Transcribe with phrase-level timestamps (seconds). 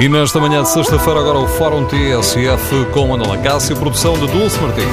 [0.00, 4.58] E nesta manhã de sexta-feira, agora o Fórum TSF com Ana Lacácio, produção de Dulce
[4.58, 4.86] Martins.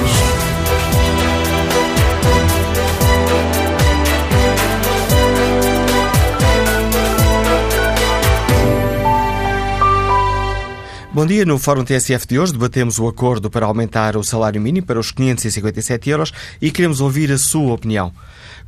[11.10, 11.46] Bom dia.
[11.46, 15.10] No Fórum TSF de hoje debatemos o acordo para aumentar o salário mínimo para os
[15.10, 18.12] 557 euros e queremos ouvir a sua opinião.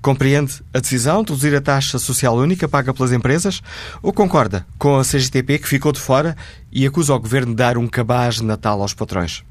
[0.03, 3.63] Compreende a decisão de reduzir a taxa social única paga pelas empresas?
[4.03, 6.35] Ou concorda com a CGTP que ficou de fora
[6.73, 9.45] e acusa o Governo de dar um cabaz de Natal aos patrões?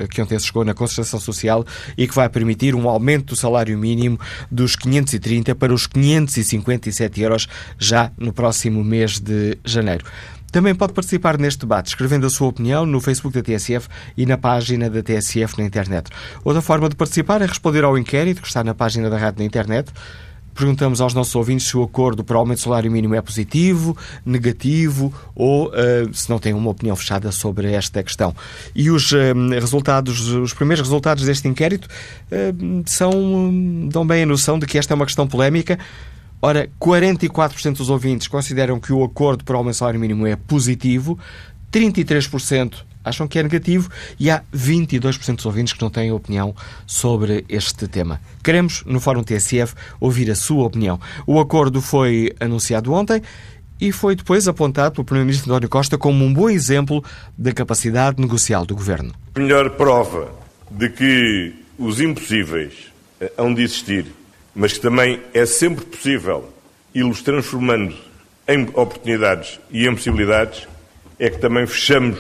[0.09, 1.65] que ontem se chegou na concertação social
[1.97, 4.19] e que vai permitir um aumento do salário mínimo
[4.51, 10.05] dos 530 para os 557 euros já no próximo mês de janeiro.
[10.53, 14.37] Também pode participar neste debate, escrevendo a sua opinião no Facebook da TSF e na
[14.37, 16.11] página da TSF na internet.
[16.45, 19.47] Outra forma de participar é responder ao inquérito que está na página da rádio na
[19.47, 19.91] internet.
[20.55, 23.97] Perguntamos aos nossos ouvintes se o acordo para o aumento do salário mínimo é positivo,
[24.25, 28.35] negativo ou uh, se não têm uma opinião fechada sobre esta questão.
[28.75, 29.17] E os uh,
[29.51, 34.93] resultados, os primeiros resultados deste inquérito uh, são, dão bem a noção de que esta
[34.93, 35.79] é uma questão polémica.
[36.41, 41.19] Ora, 44% dos ouvintes consideram que o acordo para aumento do salário mínimo é positivo,
[41.73, 46.55] 33% acham que é negativo e há 22% dos ouvintes que não têm opinião
[46.87, 48.21] sobre este tema.
[48.43, 51.01] Queremos, no Fórum TSF, ouvir a sua opinião.
[51.27, 53.23] O acordo foi anunciado ontem
[53.81, 57.05] e foi depois apontado pelo Primeiro-Ministro António Costa como um bom exemplo
[57.37, 59.13] da capacidade negocial do Governo.
[59.35, 60.33] A melhor prova
[60.71, 64.07] de que os impossíveis eh, hão de existir,
[64.55, 66.49] mas que também é sempre possível
[66.95, 67.95] ir-los transformando
[68.47, 70.69] em oportunidades e em possibilidades,
[71.19, 72.19] é que também fechamos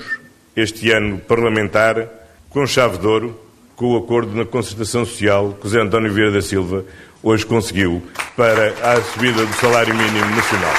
[0.56, 2.08] este ano parlamentar
[2.50, 3.40] com chave de ouro,
[3.74, 6.85] com o acordo na concertação social que o Zé António Vieira da Silva
[7.23, 8.02] hoje conseguiu
[8.36, 10.74] para a subida do salário mínimo nacional.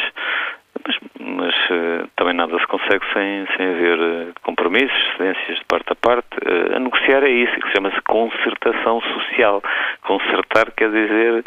[0.86, 5.92] mas, mas uh, também nada se consegue sem, sem haver uh, compromissos, cedências de parte
[5.92, 6.28] a parte.
[6.44, 9.62] Uh, a negociar é isso, que chama-se concertação social.
[10.02, 11.46] Concertar quer dizer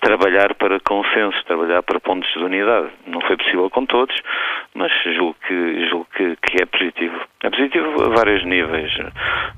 [0.00, 2.88] trabalhar para consensos, trabalhar para pontos de unidade.
[3.06, 4.16] Não foi possível com todos,
[4.74, 7.20] mas julgo que, julgo que, que é positivo.
[7.42, 8.92] É positivo a vários níveis.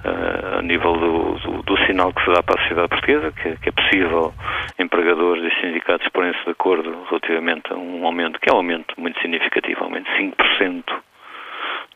[0.05, 3.69] a nível do, do, do, sinal que se dá para a sociedade portuguesa, que, que
[3.69, 4.35] é possível
[4.79, 9.21] empregadores e sindicatos porem-se de acordo relativamente a um aumento, que é um aumento muito
[9.21, 10.83] significativo, aumento de 5%,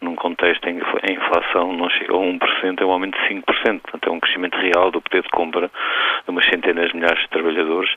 [0.03, 3.45] num contexto em que a inflação não chega a 1%, é um aumento de 5%,
[3.81, 7.29] portanto é um crescimento real do poder de compra de umas centenas de milhares de
[7.31, 7.91] trabalhadores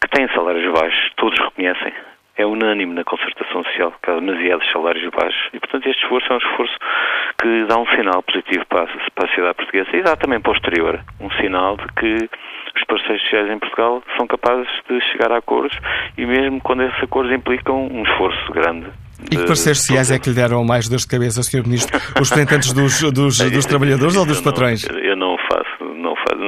[0.00, 1.92] que têm salários baixos, todos reconhecem,
[2.38, 5.48] é unânime na concertação social que há demasiados salários baixos.
[5.52, 6.76] E, portanto, este esforço é um esforço
[7.42, 10.52] que dá um sinal positivo para a, para a sociedade portuguesa e dá também para
[10.52, 11.00] o exterior.
[11.20, 12.30] Um sinal de que
[12.78, 15.76] os parceiros sociais em Portugal são capazes de chegar a acordos
[16.16, 18.86] e mesmo quando esses acordos implicam um esforço grande
[19.30, 21.66] e que parceiros sociais é que lhe deram mais dores de cabeça, Sr.
[21.66, 21.96] Ministro?
[22.20, 24.84] Os representantes dos, dos, dos trabalhadores ou dos patrões?
[24.88, 26.38] eu não faço, não faço.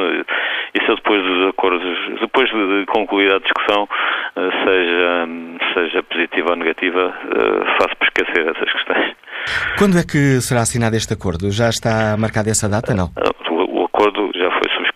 [0.74, 1.82] Isso eu depois dos acordos,
[2.20, 5.28] depois de concluída a discussão, uh, seja,
[5.74, 9.16] seja positiva ou negativa, uh, faço por esquecer essas questões.
[9.76, 11.50] Quando é que será assinado este acordo?
[11.50, 13.10] Já está marcada essa data, não?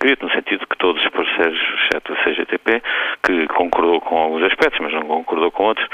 [0.04, 2.82] O, o subscrito, no sentido que todos os parceiros, exceto a CGTP,
[3.22, 5.86] que concordou com alguns aspectos, mas não concordou com outros,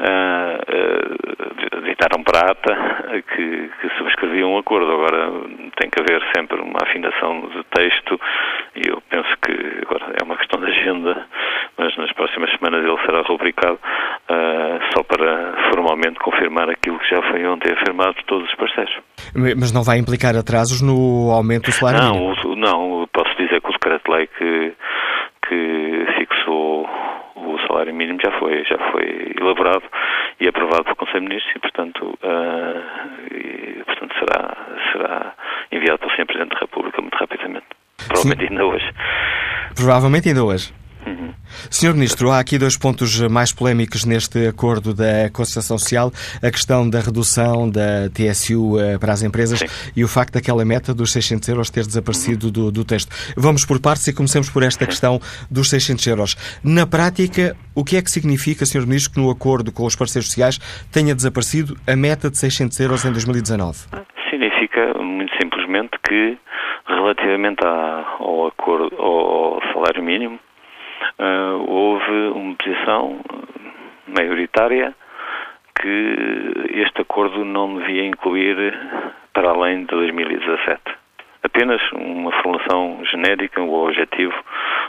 [0.00, 4.92] uh, uh, ditaram para a ata que, que subscreviam um acordo.
[4.92, 5.32] Agora
[5.76, 8.20] tem que haver sempre uma afinação de texto
[8.76, 9.52] e eu penso que
[9.86, 11.26] agora é uma questão de agenda,
[11.78, 17.22] mas nas próximas semanas ele será rubricado uh, só para formalmente confirmar aquilo que já
[17.22, 18.94] foi ontem afirmado por todos os parceiros.
[19.34, 22.56] Mas não vai implicar atrasos no aumento do salário não, mínimo?
[22.56, 24.72] Não, posso dizer que o decreto-lei que,
[25.48, 26.88] que fixou
[27.36, 29.84] o salário mínimo já foi, já foi elaborado
[30.40, 34.56] e aprovado pelo Conselho de Ministros e, portanto, uh, e, portanto será,
[34.92, 35.34] será
[35.72, 36.26] enviado pelo Sr.
[36.26, 37.66] Presidente da República muito rapidamente.
[38.06, 38.52] Provavelmente Sim.
[38.52, 38.94] ainda hoje.
[39.74, 40.83] Provavelmente ainda hoje.
[41.74, 46.88] Senhor Ministro, há aqui dois pontos mais polémicos neste acordo da Concertação Social, a questão
[46.88, 49.92] da redução da TSU eh, para as empresas Sim.
[49.96, 53.10] e o facto daquela meta dos 600 euros ter desaparecido do, do texto.
[53.36, 55.18] Vamos por partes e comecemos por esta questão
[55.50, 56.36] dos 600 euros.
[56.62, 60.28] Na prática, o que é que significa, Senhor Ministro, que no acordo com os parceiros
[60.28, 60.60] sociais
[60.92, 63.90] tenha desaparecido a meta de 600 euros em 2019?
[64.30, 66.38] Significa, muito simplesmente, que
[66.86, 70.38] relativamente ao, acordo, ao salário mínimo,
[71.18, 73.20] uh, houve uma posição
[74.08, 74.94] maioritária
[75.80, 76.14] que
[76.70, 78.72] este acordo não devia incluir
[79.32, 81.03] para além de 2017.
[81.44, 84.34] Apenas uma formulação genérica, o objetivo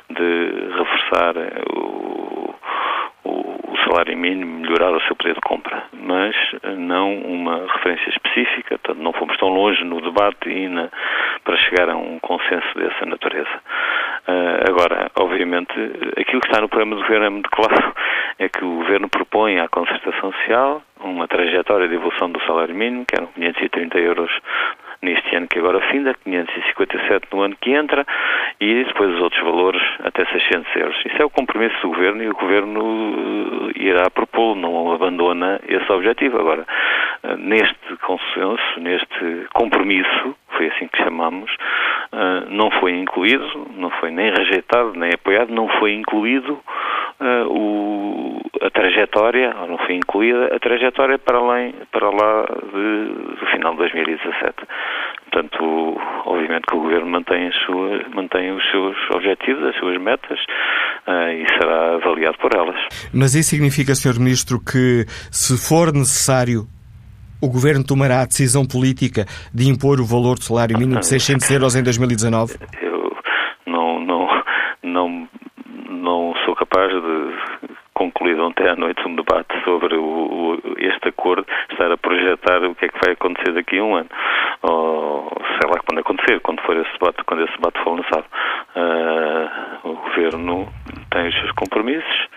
[0.09, 1.35] de reforçar
[1.75, 2.55] o,
[3.25, 6.35] o salário mínimo, melhorar o seu poder de compra, mas
[6.77, 10.89] não uma referência específica, portanto não fomos tão longe no debate e na,
[11.43, 13.61] para chegar a um consenso dessa natureza.
[14.27, 15.73] Uh, agora, obviamente,
[16.19, 17.93] aquilo que está no programa do Governo é muito claro,
[18.39, 23.05] é que o Governo propõe à concertação social uma trajetória de evolução do salário mínimo,
[23.05, 24.31] que eram 530 euros
[25.01, 28.05] neste ano que agora finda, 557 no ano que entra
[28.59, 30.97] e depois os outros valores até 600 euros.
[31.05, 35.91] Isso é o compromisso do Governo e o Governo eh, irá propô-lo, não abandona esse
[35.91, 36.39] objetivo.
[36.39, 36.65] Agora,
[37.23, 41.51] eh, neste consenso, neste compromisso, foi assim que chamamos,
[42.11, 46.59] eh, não foi incluído, não foi nem rejeitado, nem apoiado, não foi incluído
[47.47, 53.45] o, a trajetória, ou não foi incluída a trajetória para além, para lá de, do
[53.51, 54.53] final de 2017.
[55.31, 60.39] Portanto, obviamente que o Governo mantém, sua, mantém os seus objetivos, as suas metas
[61.07, 62.79] uh, e será avaliado por elas.
[63.13, 64.19] Mas isso significa, Sr.
[64.19, 66.67] Ministro, que se for necessário
[67.45, 71.49] o Governo tomará a decisão política de impor o valor do salário mínimo de 600
[71.51, 72.57] euros em 2019?
[72.81, 73.15] Eu
[73.65, 74.27] não, não,
[74.83, 75.29] não,
[75.89, 77.35] não sou capaz de
[77.93, 82.75] concluído ontem à noite um debate sobre o, o, este acordo, estar a projetar o
[82.75, 84.09] que é que vai acontecer daqui a um ano.
[84.63, 88.25] Ou sei lá quando acontecer, quando for esse debate, quando esse debate for lançado.
[88.75, 90.67] Uh, o Governo
[91.11, 92.27] tem os seus compromissos,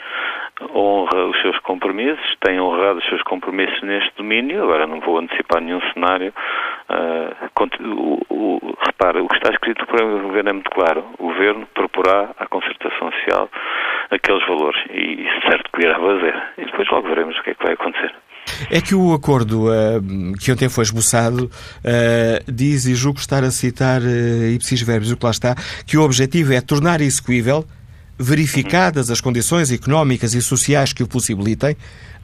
[0.75, 4.62] honra os seus compromissos, tem honrado os seus compromissos neste domínio.
[4.62, 6.32] Agora não vou antecipar nenhum cenário.
[6.88, 11.05] Uh, o, o, repara, o que está escrito para o Governo é muito claro.
[11.19, 13.49] O Governo proporá à concertação social
[14.10, 16.34] aqueles valores e certo que irá fazer.
[16.58, 18.15] E depois logo veremos o que é que vai acontecer.
[18.70, 23.50] É que o acordo uh, que ontem foi esboçado uh, diz, e julgo estar a
[23.50, 25.55] citar uh, ipsis verbis, o que lá está,
[25.86, 27.65] que o objetivo é tornar execuível
[28.19, 31.77] verificadas as condições económicas e sociais que o possibilitem,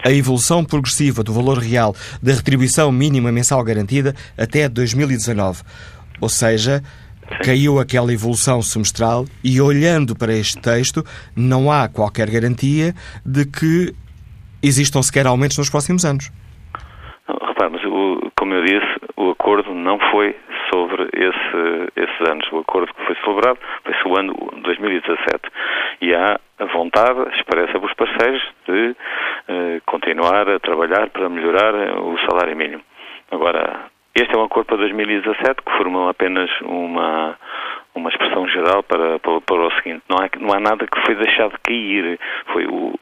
[0.05, 5.63] a evolução progressiva do valor real da retribuição mínima mensal garantida até 2019.
[6.21, 6.83] Ou seja,
[7.43, 11.05] caiu aquela evolução semestral e, olhando para este texto,
[11.37, 13.95] não há qualquer garantia de que
[14.63, 16.31] existam sequer aumentos nos próximos anos.
[17.29, 20.37] Não, repare, mas o, como eu disse, o acordo não foi
[20.75, 22.51] sobre esse, esses anos.
[22.53, 25.41] O acordo que foi celebrado foi o ano 2017.
[26.01, 32.19] E há a vontade expressa pelos parceiros de uh, continuar a trabalhar para melhorar o
[32.29, 32.83] salário mínimo.
[33.31, 37.37] Agora, este é um acordo para 2017 que formou apenas uma,
[37.95, 41.15] uma expressão geral para, para, para, o seguinte: não há, não há nada que foi
[41.15, 42.19] deixado cair.
[42.53, 42.93] Foi, o,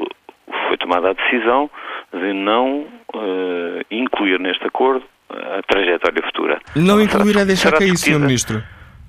[0.69, 1.71] foi tomada a decisão
[2.13, 6.61] de não uh, incluir neste acordo a trajetória futura.
[6.77, 8.19] Não incluir é deixar cair, Sr.
[8.19, 8.63] Ministro.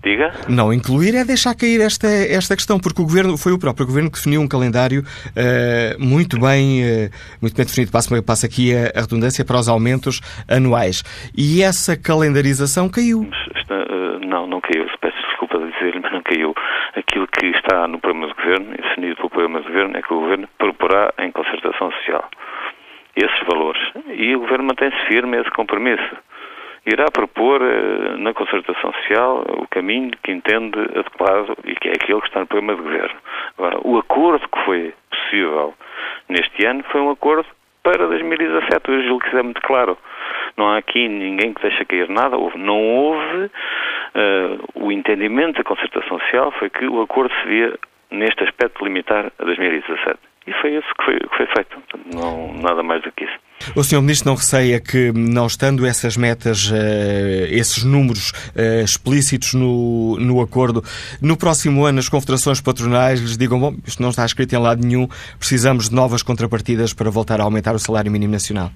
[0.03, 0.33] Diga?
[0.49, 4.11] Não incluir é deixar cair esta, esta questão, porque o governo foi o próprio governo
[4.11, 7.09] que definiu um calendário uh, muito bem uh,
[7.41, 7.89] muito bem definido.
[7.89, 11.03] Passo, passo aqui a, a, redundância para os aumentos anuais.
[11.31, 13.29] E essa calendarização caiu.
[13.55, 14.85] Está, uh, não, não caiu.
[14.99, 16.53] Peço desculpa de dizer-lhe, mas não caiu.
[16.97, 20.19] aquilo que está no programa de governo, definido pelo programa de governo, é que o
[20.19, 22.27] governo proporá em concertação social
[23.15, 23.81] esses valores.
[24.07, 26.17] E o governo mantém-se firme a esse compromisso.
[26.85, 32.19] Irá propor eh, na concertação social o caminho que entende adequado e que é aquele
[32.19, 33.19] que está no programa de governo.
[33.57, 35.73] Agora, o acordo que foi possível
[36.27, 37.47] neste ano foi um acordo
[37.83, 38.89] para 2017.
[38.89, 39.97] Eu julgo que é muito claro.
[40.57, 42.37] Não há aqui ninguém que deixe cair nada.
[42.55, 43.51] Não houve.
[44.15, 47.79] Uh, o entendimento da concertação social foi que o acordo se via,
[48.11, 50.19] neste aspecto, limitar a 2017.
[50.45, 51.77] E foi isso que foi, que foi feito.
[52.13, 53.37] Não, nada mais do que isso.
[53.75, 54.01] O Sr.
[54.01, 60.41] Ministro não receia que, não estando essas metas, uh, esses números uh, explícitos no, no
[60.41, 60.81] acordo,
[61.21, 64.85] no próximo ano as confederações patronais lhes digam: bom, isto não está escrito em lado
[64.85, 65.07] nenhum,
[65.39, 68.69] precisamos de novas contrapartidas para voltar a aumentar o salário mínimo nacional?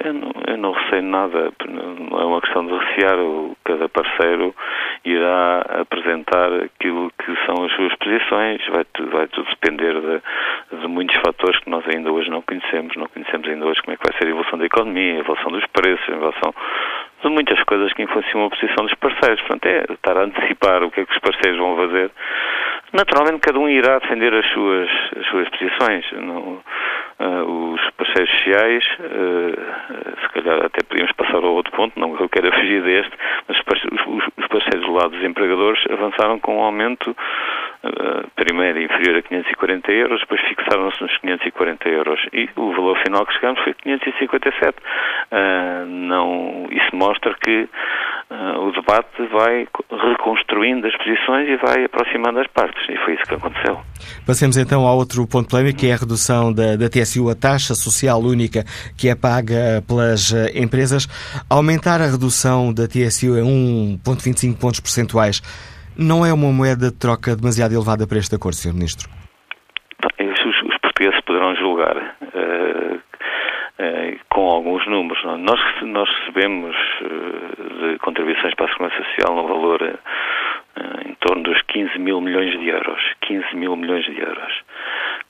[0.00, 3.16] Eu não, eu não receio nada, não é uma questão de recear,
[3.64, 4.54] cada parceiro
[5.06, 11.16] irá apresentar aquilo que são as suas posições, vai, vai tudo depender de, de, muitos
[11.16, 12.96] fatores que nós ainda hoje não conhecemos.
[12.96, 15.52] Não conhecemos ainda hoje como é que vai ser a evolução da economia, a evolução
[15.52, 16.54] dos preços, a evolução
[17.22, 19.40] de muitas coisas que influenciam a posição dos parceiros.
[19.42, 22.10] Portanto, é estar a antecipar o que é que os parceiros vão fazer.
[22.92, 26.04] Naturalmente, cada um irá defender as suas, as suas posições.
[26.12, 26.62] Não,
[27.20, 32.28] uh, os parceiros sociais, uh, se calhar até podíamos passar ao outro ponto, não eu
[32.28, 33.12] quero fugir deste,
[33.48, 39.18] mas os, os parceiros do lado dos empregadores avançaram com um aumento uh, primeiro inferior
[39.18, 43.74] a 540 euros, depois fixaram-se nos 540 euros e o valor final que chegamos foi
[43.74, 44.76] 557.
[45.86, 47.68] não, isso mostra que
[48.58, 53.34] o debate vai reconstruindo as posições e vai aproximando as partes e foi isso que
[53.34, 53.80] aconteceu.
[54.26, 57.74] Passemos então ao outro ponto polémico, que é a redução da, da TSU, a taxa
[57.74, 58.64] social única
[58.98, 61.06] que é paga pelas eh, empresas.
[61.48, 65.40] Aumentar a redução da TSU em 1,25 pontos percentuais
[65.96, 68.74] não é uma moeda de troca demasiado elevada para este acordo, Sr.
[68.74, 69.08] Ministro?
[70.20, 72.16] Os, os portugueses poderão julgar.
[74.86, 75.22] Uh, uh, com alguns números.
[75.24, 79.98] Nós, nós recebemos uh, de contribuições para a Segurança Social no valor
[81.06, 83.00] em torno dos 15 mil milhões de euros.
[83.22, 84.52] 15 mil milhões de euros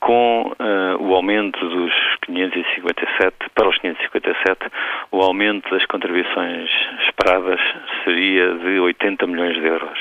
[0.00, 1.92] com uh, o aumento dos
[2.26, 4.70] 557 para os 557,
[5.10, 6.70] o aumento das contribuições
[7.06, 7.58] esperadas
[8.04, 9.98] seria de 80 milhões de euros.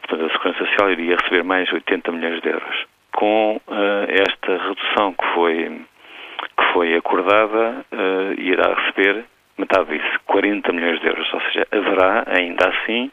[0.00, 2.86] Portanto, a Segurança Social iria receber mais 80 milhões de euros.
[3.12, 3.60] Com
[4.08, 5.80] esta redução que foi,
[6.56, 9.24] que foi acordada, uh, irá receber
[9.58, 11.32] metade disso, 40 milhões de euros.
[11.32, 13.10] Ou seja, haverá ainda assim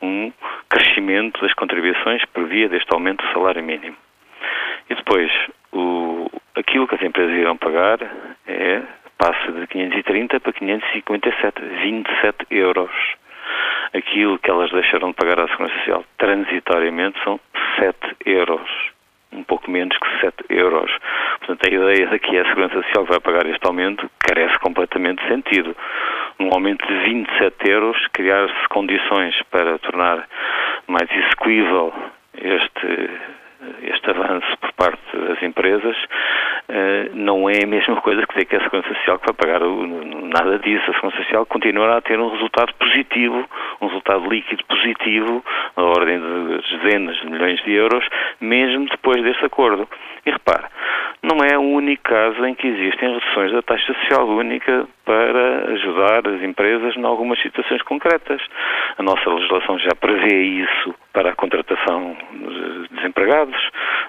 [0.00, 0.32] um
[0.68, 3.96] crescimento das contribuições por via deste aumento do salário mínimo.
[4.88, 5.30] E depois,
[5.72, 7.98] o, aquilo que as empresas irão pagar
[8.46, 8.82] é
[9.18, 12.90] passa de 530 para 557, 27 euros.
[13.92, 17.40] Aquilo que elas deixaram de pagar à Segurança Social transitoriamente são
[17.78, 18.70] 7 euros.
[19.32, 20.90] Um pouco menos que 7 euros.
[21.48, 25.28] Portanto, a ideia de que a Segurança Social vai pagar este aumento carece completamente de
[25.28, 25.74] sentido.
[26.38, 30.28] Um aumento de 27 euros, criar-se condições para tornar
[30.86, 31.90] mais execuível
[32.34, 33.10] este
[33.82, 35.96] este avanço por parte das empresas
[36.70, 39.60] eh, não é a mesma coisa que dizer que a Segurança Social que vai pagar
[39.60, 40.90] nada disso.
[40.90, 43.48] A Segurança Social continuará a ter um resultado positivo,
[43.80, 45.42] um resultado líquido positivo,
[45.76, 48.06] na ordem de dezenas de milhões de euros,
[48.40, 49.88] mesmo depois deste acordo.
[50.26, 50.64] E repare,
[51.22, 56.28] não é o único caso em que existem reduções da taxa social única para ajudar
[56.28, 58.42] as empresas em algumas situações concretas.
[58.98, 63.56] A nossa legislação já prevê isso para a contratação de desempregados,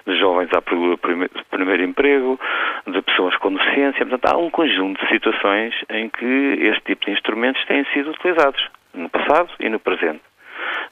[0.06, 2.38] de jovens a primeiro emprego,
[2.86, 4.04] de pessoas com deficiência.
[4.04, 8.68] Portanto, há um conjunto de situações em que este tipo de instrumentos têm sido utilizados
[8.92, 10.20] no passado e no presente,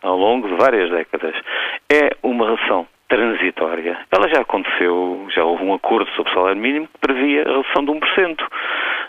[0.03, 1.35] ao longo de várias décadas.
[1.93, 3.99] É uma redução transitória.
[4.11, 7.85] Ela já aconteceu, já houve um acordo sobre o salário mínimo que previa a redução
[7.85, 8.47] de 1%.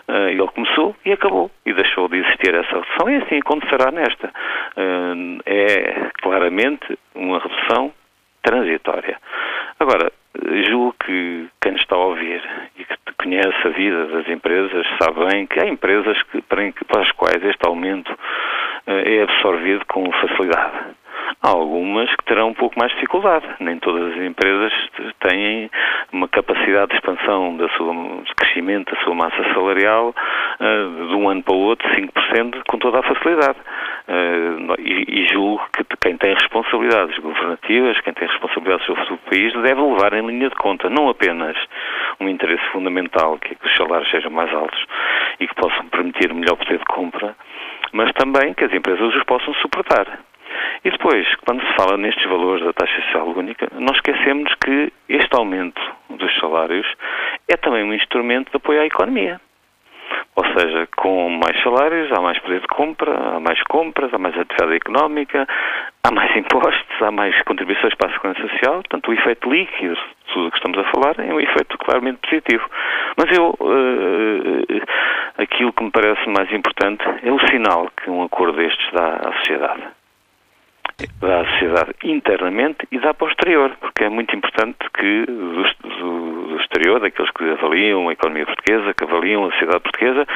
[0.08, 4.28] Uh, ele começou e acabou e deixou de existir essa redução e assim acontecerá nesta.
[4.76, 7.92] Uh, é claramente uma redução
[8.42, 9.18] transitória.
[9.78, 10.12] Agora,
[10.68, 12.42] julgo que quem está a ouvir
[12.78, 17.02] e que conhece a vida das empresas sabe bem que há empresas que, para, para
[17.02, 20.99] as quais este aumento uh, é absorvido com facilidade.
[21.42, 23.46] Há algumas que terão um pouco mais dificuldade.
[23.60, 24.72] Nem todas as empresas
[25.20, 25.70] têm
[26.12, 27.94] uma capacidade de expansão da sua,
[28.24, 30.14] de crescimento da sua massa salarial
[30.60, 33.58] uh, de um ano para o outro, 5%, com toda a facilidade.
[34.08, 39.52] Uh, e, e, julgo que quem tem responsabilidades governativas, quem tem responsabilidades sobre o país,
[39.52, 41.56] deve levar em linha de conta não apenas
[42.18, 44.84] um interesse fundamental, que é que os salários sejam mais altos
[45.38, 47.36] e que possam permitir melhor poder de compra,
[47.92, 50.06] mas também que as empresas os possam suportar.
[50.84, 55.36] E depois, quando se fala nestes valores da taxa social única, nós esquecemos que este
[55.36, 56.86] aumento dos salários
[57.48, 59.40] é também um instrumento de apoio à economia.
[60.36, 64.36] Ou seja, com mais salários, há mais poder de compra, há mais compras, há mais
[64.38, 65.46] atividade económica,
[66.02, 68.74] há mais impostos, há mais contribuições para a segurança social.
[68.74, 69.98] Portanto, o efeito líquido
[70.32, 72.64] tudo o que estamos a falar é um efeito claramente positivo.
[73.16, 78.56] Mas eu, uh, aquilo que me parece mais importante é o sinal que um acordo
[78.56, 79.99] destes dá à sociedade
[81.22, 86.48] à sociedade internamente e dá para o exterior, porque é muito importante que do, do,
[86.48, 90.26] do, exterior, daqueles que avaliam a economia portuguesa, que avaliam a sociedade portuguesa,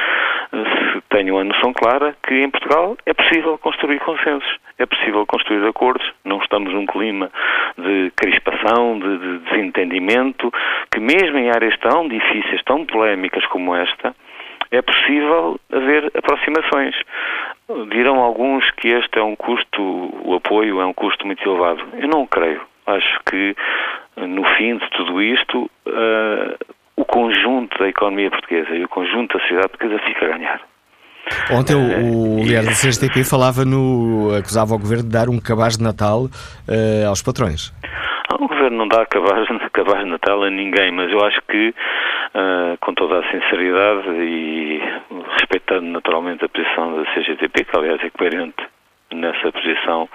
[0.51, 5.65] se tenham a noção clara que em Portugal é possível construir consensos, é possível construir
[5.67, 7.31] acordos, não estamos num clima
[7.77, 10.51] de crispação, de, de desentendimento,
[10.91, 14.15] que mesmo em áreas tão difíceis, tão polémicas como esta,
[14.71, 16.95] é possível haver aproximações.
[17.91, 21.83] Dirão alguns que este é um custo, o apoio é um custo muito elevado.
[21.97, 22.61] Eu não creio.
[22.85, 23.55] Acho que,
[24.17, 29.39] no fim de tudo isto, uh, o conjunto da economia portuguesa e o conjunto da
[29.41, 30.61] sociedade portuguesa fica a ganhar.
[31.51, 34.35] Ontem o, o líder da CSTP falava no.
[34.37, 37.73] acusava o governo de dar um cabaz de Natal uh, aos patrões.
[38.39, 41.73] O governo não dá cabaz, cabaz de Natal a ninguém, mas eu acho que,
[42.35, 44.79] uh, com toda a sinceridade e
[45.39, 48.63] respeitando naturalmente a posição da CGTP, que aliás é coerente
[49.13, 50.09] nessa posição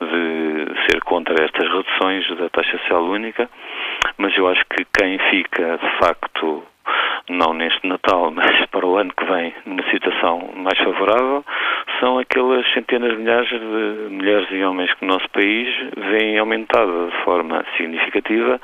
[0.00, 3.48] de ser contra estas reduções da taxa social única,
[4.16, 6.62] mas eu acho que quem fica de facto
[7.28, 11.44] não neste Natal, mas para o ano que vem, numa situação mais favorável,
[12.00, 17.06] são aquelas centenas de milhares de mulheres e homens que no nosso país veem aumentada
[17.06, 18.60] de forma significativa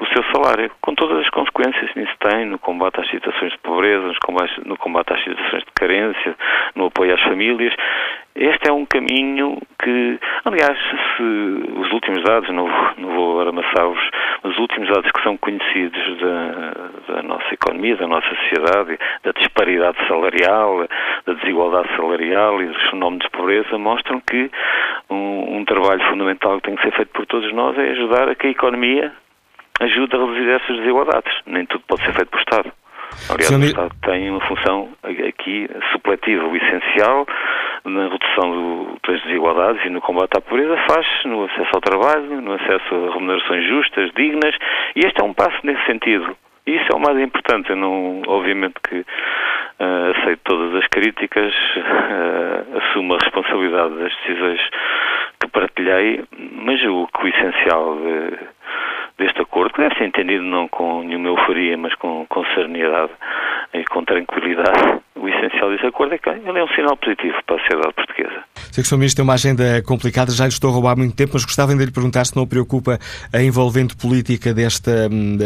[0.00, 3.58] o seu salário, com todas as consequências que isso tem no combate às situações de
[3.58, 4.12] pobreza,
[4.64, 6.36] no combate às situações de carência,
[6.74, 7.74] no apoio às famílias.
[8.34, 10.78] Este é um caminho que, aliás,
[11.16, 12.68] se os últimos dados, não
[12.98, 13.98] não vou agora amassá-los,
[14.44, 19.98] os últimos dados que são conhecidos da, da nossa economia, da nossa sociedade, da disparidade
[20.06, 20.86] salarial,
[21.26, 24.50] da desigualdade salarial e dos fenómenos de pobreza, mostram que
[25.10, 28.34] um, um trabalho fundamental que tem que ser feito por todos nós é ajudar a
[28.34, 29.12] que a economia
[29.80, 31.32] ajude a reduzir essas desigualdades.
[31.46, 32.72] Nem tudo pode ser feito por Estado.
[33.30, 36.46] Aliás, o Estado tem uma função aqui supletiva.
[36.46, 37.26] O essencial
[37.84, 42.40] na redução do, das desigualdades e no combate à pobreza faz-se no acesso ao trabalho,
[42.40, 44.54] no acesso a remunerações justas, dignas,
[44.94, 46.36] e este é um passo nesse sentido.
[46.68, 47.70] Isso é o mais importante.
[47.70, 54.60] Eu não, obviamente que uh, aceito todas as críticas, uh, assumo a responsabilidade das decisões
[55.40, 58.38] que partilhei, mas o que o essencial de,
[59.18, 63.10] deste acordo, que deve ser entendido não com nenhuma euforia, mas com, com serenidade
[63.74, 67.56] e com tranquilidade, o essencial desse acordo é que ele é um sinal positivo para
[67.56, 68.44] a sociedade portuguesa.
[68.70, 68.98] Sei que o Sr.
[68.98, 71.82] Ministro tem uma agenda complicada, já lhe estou a roubar muito tempo, mas gostava ainda
[71.82, 72.98] de lhe perguntar se não preocupa
[73.32, 74.90] a envolvente política deste,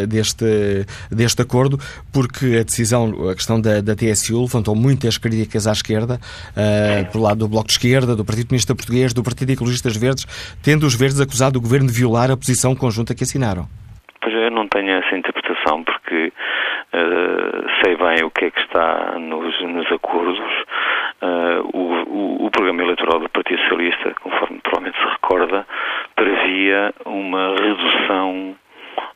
[0.07, 1.79] deste, deste acordo,
[2.13, 7.21] porque a decisão, a questão da, da TSU levantou muitas críticas à esquerda, uh, por
[7.21, 10.27] lado do Bloco de Esquerda, do Partido Comunista Português, do Partido Ecologistas Verdes,
[10.63, 13.67] tendo os Verdes acusado o Governo de violar a posição conjunta que assinaram.
[14.23, 16.33] Pois eu não tenho essa interpretação, porque
[16.93, 20.39] uh, sei bem o que é que está nos, nos acordos.
[21.21, 25.67] Uh, o, o, o, programa eleitoral do Partido Socialista, conforme provavelmente se recorda,
[26.15, 28.57] previa uma redução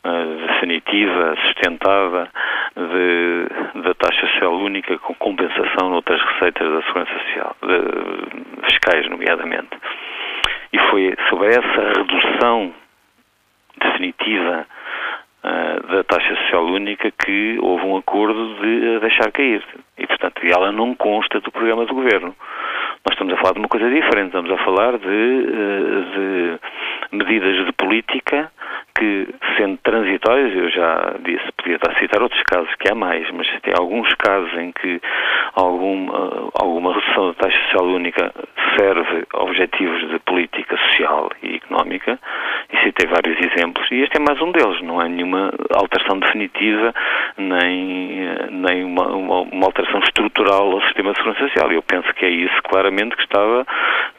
[0.04, 2.28] uh, definitiva, sustentada
[2.74, 9.78] de, da taxa social única com compensação noutras receitas da segurança social, de, fiscais, nomeadamente.
[10.72, 12.74] E foi sobre essa redução
[13.80, 14.66] definitiva
[15.44, 19.62] uh, da taxa social única que houve um acordo de deixar cair.
[19.98, 22.34] E, portanto, ela não consta do programa do governo.
[23.04, 26.58] Nós estamos a falar de uma coisa diferente, estamos a falar de, uh,
[27.10, 28.50] de medidas de política
[28.98, 33.30] que, sendo transitórias, eu já disse, podia estar a citar outros casos que há mais,
[33.30, 35.00] mas tem alguns casos em que
[35.54, 38.32] alguma, alguma redução da taxa social única
[38.78, 42.18] serve a objetivos de política social e económica,
[42.72, 46.94] e citei vários exemplos, e este é mais um deles, não é nenhuma alteração definitiva,
[47.36, 51.70] nem, nem uma, uma, uma alteração estrutural ao sistema de segurança social.
[51.70, 53.66] Eu penso que é isso claramente que estava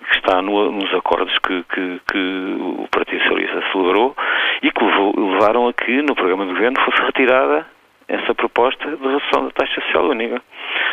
[0.09, 4.15] que está no, nos acordos que, que, que, o Partido Socialista celebrou
[4.61, 7.65] e que levaram a que no programa do governo fosse retirada
[8.07, 10.41] essa proposta de redução da taxa social única.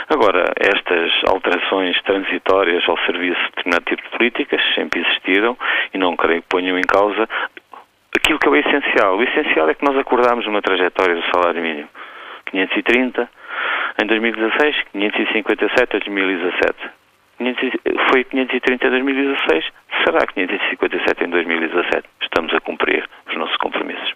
[0.09, 5.57] Agora, estas alterações transitórias ao serviço de determinado tipo de políticas sempre existiram
[5.93, 7.29] e não creio que ponham em causa
[8.17, 9.17] aquilo que é o essencial.
[9.17, 11.89] O essencial é que nós acordámos uma trajetória do salário mínimo.
[12.47, 13.29] 530
[14.03, 17.04] em 2016, 557 em 2017
[18.11, 19.64] foi 530 em 2016,
[20.05, 22.09] será 557 em 2017.
[22.23, 24.14] Estamos a cumprir os nossos compromissos.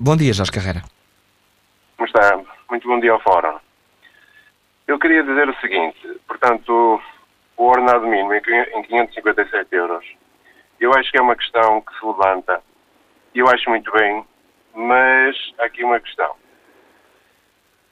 [0.00, 0.82] Bom dia, Jorge Carreira.
[1.96, 2.40] Como está?
[2.70, 3.58] Muito bom dia ao Fórum.
[4.86, 7.00] Eu queria dizer o seguinte, portanto,
[7.56, 8.40] o ordenado mínimo em
[8.82, 10.04] 557 euros,
[10.80, 12.62] eu acho que é uma questão que se levanta,
[13.34, 14.24] eu acho muito bem,
[14.74, 16.34] mas há aqui uma questão.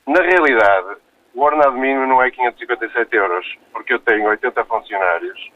[0.06, 1.00] Na realidade,
[1.36, 5.50] o ordenado mínimo não é 557 euros, porque eu tenho 80 funcionários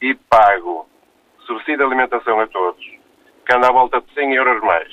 [0.00, 0.88] e pago
[1.40, 2.84] subsídio de alimentação a todos,
[3.44, 4.88] que anda à volta de 100 euros mais,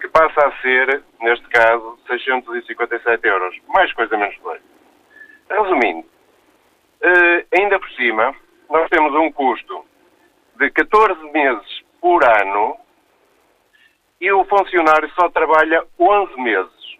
[0.00, 4.64] que passa a ser, neste caso, 657 euros, mais coisa menos coisa.
[5.50, 6.08] Resumindo,
[7.02, 8.34] eh, ainda por cima,
[8.70, 9.84] nós temos um custo
[10.56, 12.78] de 14 meses por ano
[14.22, 16.98] e o funcionário só trabalha 11 meses.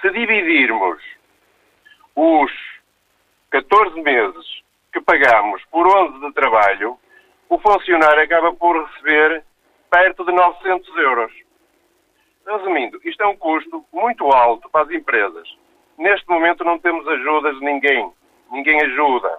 [0.00, 1.11] Se dividirmos
[2.14, 2.52] os
[3.50, 6.98] 14 meses que pagamos por 11 de trabalho,
[7.48, 9.44] o funcionário acaba por receber
[9.90, 11.32] perto de 900 euros.
[12.46, 15.48] Resumindo, isto é um custo muito alto para as empresas.
[15.98, 18.12] Neste momento não temos ajudas de ninguém.
[18.50, 19.38] Ninguém ajuda.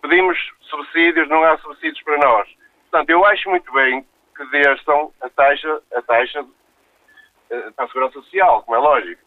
[0.00, 2.48] Pedimos subsídios, não há subsídios para nós.
[2.90, 4.04] Portanto, eu acho muito bem
[4.36, 9.22] que desçam a taxa, a taxa uh, para a Segurança Social, como é lógico.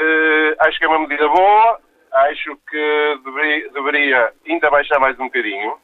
[0.00, 1.80] Uh, acho que é uma medida boa,
[2.12, 5.78] acho que deveria, deveria ainda baixar mais um bocadinho,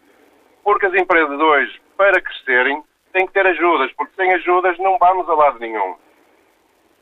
[0.62, 5.28] porque as empresas hoje, para crescerem, têm que ter ajudas, porque sem ajudas não vamos
[5.28, 5.96] a lado nenhum.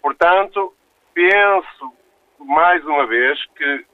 [0.02, 0.72] Portanto,
[1.12, 1.92] penso
[2.38, 3.84] mais uma vez que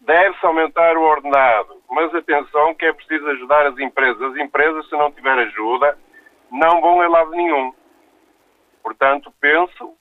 [0.00, 4.20] deve-se aumentar o ordenado, mas atenção que é preciso ajudar as empresas.
[4.20, 5.98] As empresas, se não tiver ajuda,
[6.50, 7.72] não vão a lado nenhum.
[8.82, 9.96] Portanto, penso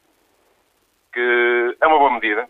[1.14, 2.48] que é uma boa medida.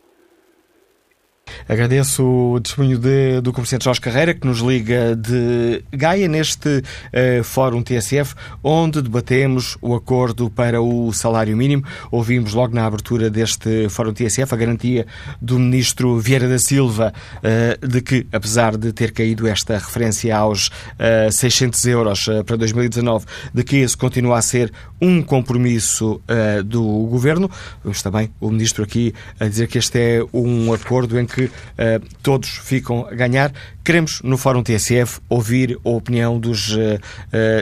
[1.68, 7.44] Agradeço o testemunho de, do comerciante Jorge Carreira, que nos liga de Gaia neste uh,
[7.44, 11.84] Fórum TSF, onde debatemos o acordo para o salário mínimo.
[12.12, 15.08] Ouvimos logo na abertura deste Fórum TSF a garantia
[15.42, 20.68] do Ministro Vieira da Silva uh, de que, apesar de ter caído esta referência aos
[20.68, 24.72] uh, eh, 600 euros para 2019, de que esse continua a ser
[25.02, 26.22] um compromisso
[26.66, 27.50] do Governo.
[27.84, 32.04] Vemos também o Ministro aqui a dizer que este é um acordo em que uh,
[32.22, 33.52] todos ficam a ganhar.
[33.84, 37.00] Queremos, no Fórum TSF, ouvir a opinião dos uh, uh,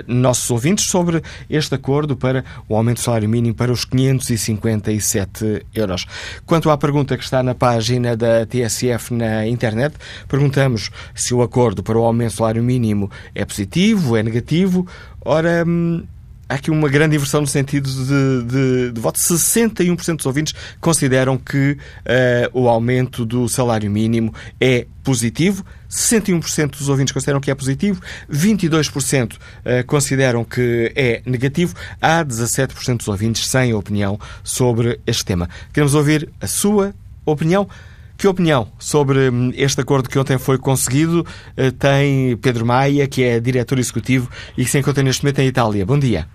[0.08, 6.06] nossos ouvintes sobre este acordo para o aumento do salário mínimo para os 557 euros.
[6.46, 9.96] Quanto à pergunta que está na página da TSF na internet,
[10.28, 14.88] perguntamos se o acordo para o aumento do salário mínimo é positivo, é negativo.
[15.26, 15.64] Ora.
[15.68, 16.04] Hum,
[16.52, 19.18] há aqui uma grande inversão no sentido de, de, de voto.
[19.18, 25.64] 61% dos ouvintes consideram que uh, o aumento do salário mínimo é positivo.
[25.90, 29.36] 61% dos ouvintes consideram que é positivo, 22%
[29.66, 35.50] eh, consideram que é negativo, há 17% dos ouvintes sem opinião sobre este tema.
[35.74, 37.68] Queremos ouvir a sua opinião.
[38.18, 41.26] Que opinião sobre hum, este acordo que ontem foi conseguido
[41.58, 45.48] eh, tem Pedro Maia, que é diretor executivo e que se encontra neste momento em
[45.48, 45.86] Itália?
[45.86, 46.26] Bom dia.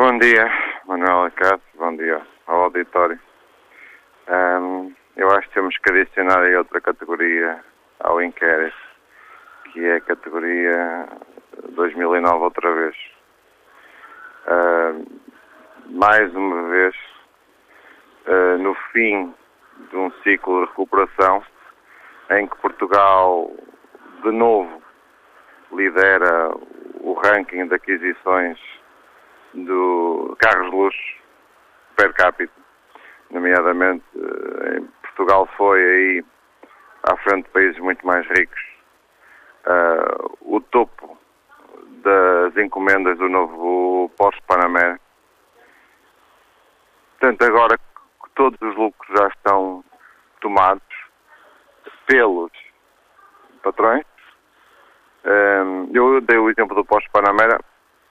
[0.00, 0.48] Bom dia,
[0.86, 3.18] Manuel Acácio, bom dia ao auditório.
[4.28, 7.58] Um, eu acho que temos que adicionar aí outra categoria
[7.98, 8.76] ao inquérito,
[9.72, 11.08] que é a categoria
[11.70, 12.96] 2009 outra vez.
[15.86, 16.94] Mais uma vez,
[18.28, 19.34] uh, no fim
[19.90, 21.42] de um ciclo de recuperação
[22.30, 23.50] em que Portugal,
[24.22, 24.80] de novo,
[25.72, 26.52] lidera
[27.00, 28.77] o ranking de aquisições
[29.54, 31.18] do carros de luxo
[31.96, 32.52] per capita,
[33.30, 36.24] nomeadamente eh, em Portugal foi aí
[37.04, 38.60] à frente de países muito mais ricos.
[39.66, 41.18] Uh, o topo
[42.02, 44.98] das encomendas do novo Porsche Panamera.
[47.18, 49.84] Portanto, agora que todos os lucros já estão
[50.40, 50.82] tomados
[52.06, 52.52] pelos
[53.62, 54.06] patrões,
[55.24, 57.60] um, eu dei o exemplo do Porsche Panamera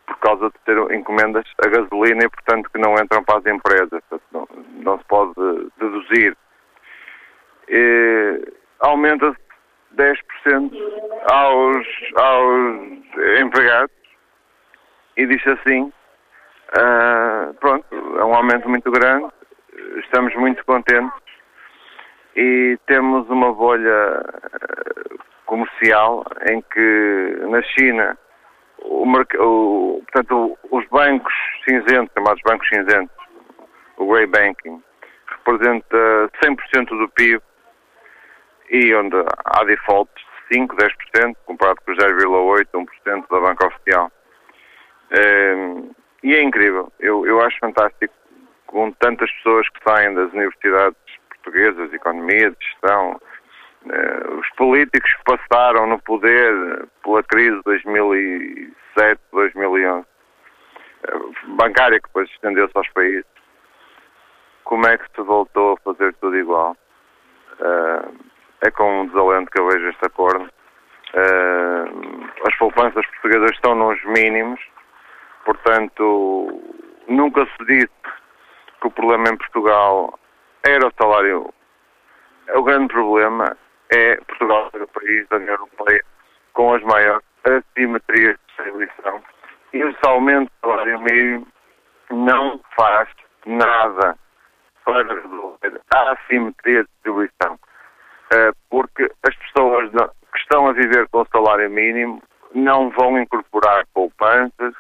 [0.07, 4.01] por causa de ter encomendas a gasolina e, portanto, que não entram para as empresas.
[4.31, 4.47] Não,
[4.83, 5.33] não se pode
[5.77, 6.35] deduzir.
[8.79, 9.37] Aumenta-se
[9.95, 10.71] 10%
[11.31, 13.95] aos, aos empregados
[15.17, 15.91] e diz assim,
[16.77, 19.27] uh, pronto, é um aumento muito grande,
[19.97, 21.11] estamos muito contentes
[22.35, 28.15] e temos uma bolha ah, comercial em que na China
[28.83, 31.33] o, portanto, os bancos
[31.67, 33.15] cinzentos, chamados bancos cinzentos,
[33.97, 34.81] o grey banking,
[35.27, 37.41] representa 100% do PIB
[38.69, 44.11] e onde há defaults de 5, 10%, comparado com 0,8, 1% da banca oficial.
[45.11, 45.91] Um,
[46.23, 48.13] e é incrível, eu, eu acho fantástico,
[48.65, 50.97] com tantas pessoas que saem das universidades
[51.29, 53.19] portuguesas, economia, gestão,
[54.39, 62.29] os políticos que passaram no poder pela crise de 2007, 2011, uh, bancária que depois
[62.29, 63.25] estendeu-se aos países,
[64.63, 66.75] como é que se voltou a fazer tudo igual?
[67.59, 68.13] Uh,
[68.61, 70.49] é com um desalento que eu vejo este acordo.
[72.45, 74.59] As poupanças portuguesas estão nos mínimos,
[75.45, 76.61] portanto,
[77.07, 77.89] nunca se disse
[78.81, 80.19] que o problema em Portugal
[80.67, 81.53] era o salário.
[82.55, 83.55] O grande problema
[83.93, 86.03] é Portugal ser o país da União Europeia
[86.53, 89.23] com as maiores assimetrias de distribuição.
[89.73, 91.47] E esse aumento do salário mínimo
[92.09, 93.09] não faz
[93.45, 94.17] nada
[94.83, 97.59] para resolver a assimetria de distribuição.
[98.33, 102.21] Eh, porque as pessoas que estão a viver com o salário mínimo
[102.53, 104.73] não vão incorporar poupanças,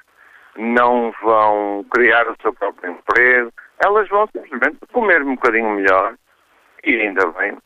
[0.57, 3.51] não vão criar o seu próprio emprego,
[3.85, 6.15] elas vão simplesmente comer um bocadinho melhor,
[6.83, 7.57] e ainda bem,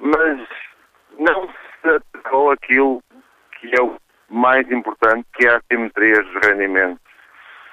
[0.00, 0.40] mas
[1.18, 3.02] não se atacou aquilo
[3.58, 3.96] que é o
[4.28, 7.02] mais importante, que é a simetria dos rendimentos.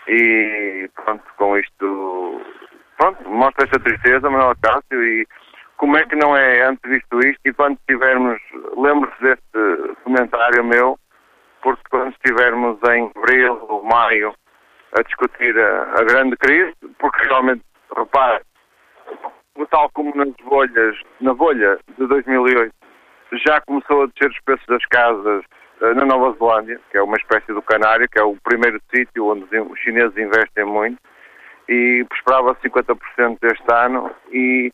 [0.08, 2.41] E pronto, com isto,
[2.97, 5.28] pronto, mostra esta tristeza, Manuel Cássio, e
[5.78, 8.41] como é que não é antevisto isto e quando tivermos,
[8.75, 10.99] lembre-se deste comentário meu,
[11.62, 14.34] porque quando estivermos em abril ou maio
[14.97, 17.63] a discutir a, a grande crise, porque realmente,
[17.95, 18.43] repare,
[19.69, 22.73] tal como nas bolhas, na bolha de 2008,
[23.37, 25.43] já começou a descer os preços das casas
[25.81, 29.27] uh, na Nova Zelândia, que é uma espécie do Canário, que é o primeiro sítio
[29.27, 30.97] onde os chineses investem muito,
[31.67, 34.71] e esperava 50% deste ano e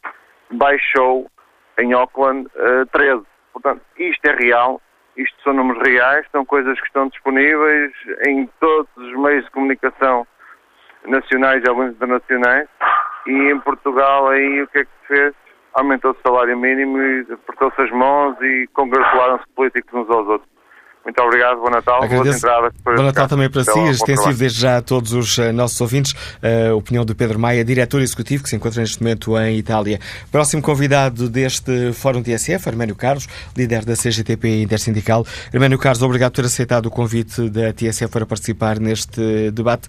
[0.52, 1.30] baixou
[1.78, 3.24] em Auckland uh, eh, 13.
[3.52, 4.82] Portanto, isto é real,
[5.18, 7.92] isto são números reais, são coisas que estão disponíveis
[8.28, 10.26] em todos os meios de comunicação
[11.06, 12.68] nacionais e alguns internacionais.
[13.28, 15.34] E em Portugal aí o que é que se fez?
[15.76, 20.50] Aumentou o salário mínimo e apertou-se as mãos e congratularam-se políticos uns aos outros.
[21.06, 22.04] Muito obrigado, bom Natal.
[22.04, 22.48] Agradeço.
[22.84, 26.16] Bom Natal também para si, extensivo desde já a todos os uh, nossos ouvintes.
[26.42, 30.00] A uh, opinião do Pedro Maia, diretor executivo, que se encontra neste momento em Itália.
[30.32, 35.24] Próximo convidado deste Fórum TSF, Arménio Carlos, líder da CGTP Intersindical.
[35.54, 39.88] Arménio Carlos, obrigado por ter aceitado o convite da TSF para participar neste debate.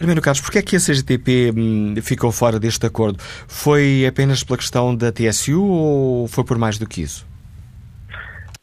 [0.00, 3.18] Arménio Carlos, porquê é que a CGTP hum, ficou fora deste acordo?
[3.46, 7.26] Foi apenas pela questão da TSU ou foi por mais do que isso?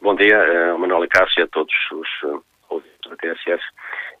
[0.02, 3.62] Bom dia, uh, Manuel Cássio e a todos os uh, ouvintes da TSF.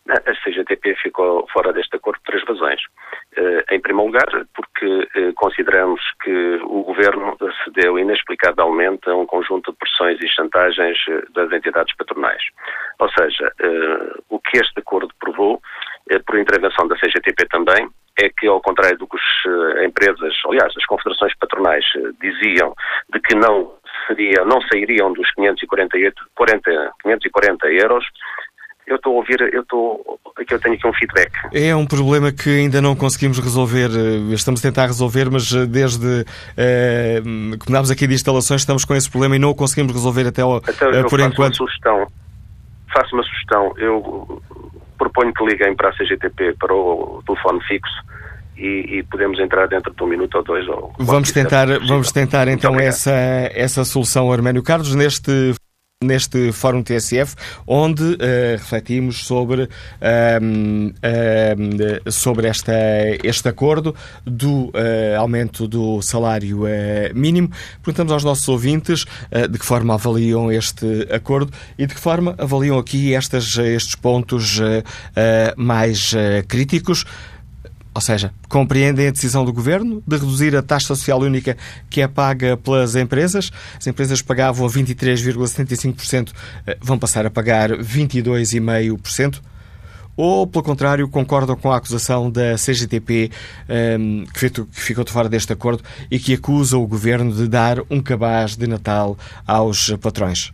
[0.08, 2.80] A CGTP ficou fora deste acordo por três razões.
[3.36, 9.70] Uh, em primeiro lugar, porque uh, consideramos que o Governo cedeu inexplicavelmente a um conjunto
[9.70, 10.98] de pressões e chantagens
[11.34, 12.42] das entidades patronais.
[12.98, 13.52] Ou seja,
[14.28, 15.60] o que este acordo provou,
[16.26, 20.84] por intervenção da CGTP também, é que, ao contrário do que as empresas, aliás, as
[20.86, 21.84] confederações patronais
[22.20, 22.74] diziam,
[23.12, 23.72] de que não
[24.06, 28.04] seria, não sairiam dos 548, 40, 540 euros,
[28.86, 31.32] eu estou a ouvir, eu estou, aqui eu tenho aqui um feedback.
[31.52, 35.66] É um problema que ainda não conseguimos resolver, eh, estamos a tentar resolver, mas eh,
[35.66, 36.24] desde
[36.56, 40.26] eh, que mudámos aqui de instalações estamos com esse problema e não o conseguimos resolver
[40.26, 41.60] até ao, então, por faço enquanto.
[41.60, 42.06] Uma sugestão,
[42.92, 44.42] faço uma sugestão, eu
[45.02, 48.02] proponho que liguem para a CGTP, para o telefone fixo,
[48.56, 50.68] e, e, podemos entrar dentro de um minuto ou dois.
[50.68, 55.54] Ou vamos tentar, vamos tentar então essa, essa solução, Arménio Carlos, neste
[56.02, 57.34] neste Fórum TSF,
[57.66, 58.18] onde uh,
[58.58, 59.68] refletimos sobre, uh,
[62.06, 62.72] uh, sobre esta,
[63.22, 67.50] este acordo do eh, aumento do salário eh, mínimo.
[67.82, 72.78] Perguntamos aos nossos ouvintes de que forma avaliam este acordo e de que forma avaliam
[72.78, 74.60] aqui estas, estes pontos
[75.56, 76.12] mais
[76.48, 77.04] críticos.
[77.94, 81.56] Ou seja, compreendem a decisão do Governo de reduzir a taxa social única
[81.90, 83.50] que é paga pelas empresas.
[83.78, 86.32] As empresas pagavam 23,75%,
[86.66, 89.42] eh, vão passar a pagar 22,5%.
[90.16, 93.30] Ou, pelo contrário, concordam com a acusação da CGTP,
[93.68, 98.00] ehm, que ficou de fora deste acordo e que acusa o Governo de dar um
[98.00, 100.52] cabaz de Natal aos patrões.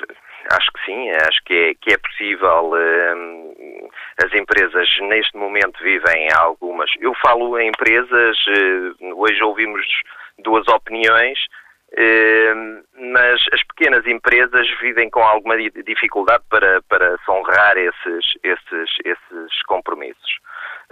[0.50, 2.70] acho que sim, acho que é, que é possível.
[2.72, 3.90] Uh,
[4.24, 6.90] as empresas neste momento vivem algumas.
[7.00, 9.87] Eu falo em empresas, uh, hoje ouvimos
[10.38, 11.38] duas opiniões,
[11.92, 19.62] uh, mas as pequenas empresas vivem com alguma dificuldade para, para honrar esses, esses, esses
[19.66, 20.38] compromissos.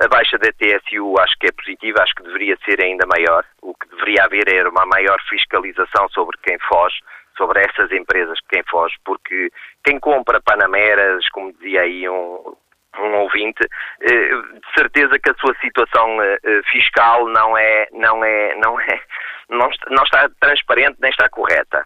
[0.02, 3.44] A baixa da TSU acho que é positiva, acho que deveria ser ainda maior.
[3.60, 6.96] O que deveria haver era uma maior fiscalização sobre quem foge
[7.40, 9.50] sobre essas empresas quem foge, porque
[9.82, 12.54] quem compra Panameras, como dizia aí um,
[12.98, 13.66] um ouvinte,
[14.02, 18.78] eh, de certeza que a sua situação eh, eh, fiscal não é, não é, não
[18.78, 19.00] é,
[19.48, 21.84] não está transparente nem está correta.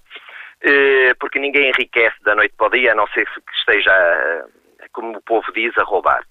[1.21, 4.47] Porque ninguém enriquece da noite para o dia, a não ser que esteja,
[4.93, 6.25] como o povo diz, a roubar.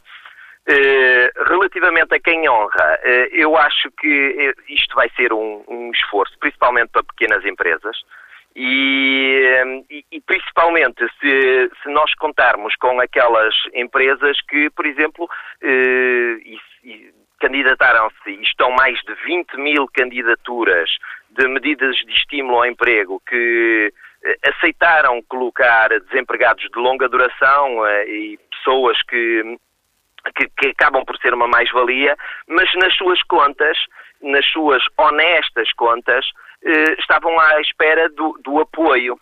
[1.48, 3.00] relativamente a quem honra,
[3.32, 7.96] eu acho que isto vai ser um, um esforço, principalmente para pequenas empresas,
[8.56, 15.28] e, e, e, principalmente se, se, nós contarmos com aquelas empresas que, por exemplo,
[15.62, 16.38] eh,
[17.40, 20.90] candidataram-se e estão mais de 20 mil candidaturas
[21.32, 23.92] de medidas de estímulo ao emprego que
[24.24, 29.58] eh, aceitaram colocar desempregados de longa duração eh, e pessoas que,
[30.36, 32.16] que, que acabam por ser uma mais-valia,
[32.48, 33.78] mas nas suas contas,
[34.22, 36.26] nas suas honestas contas,
[37.00, 39.20] estavam à espera do, do apoio.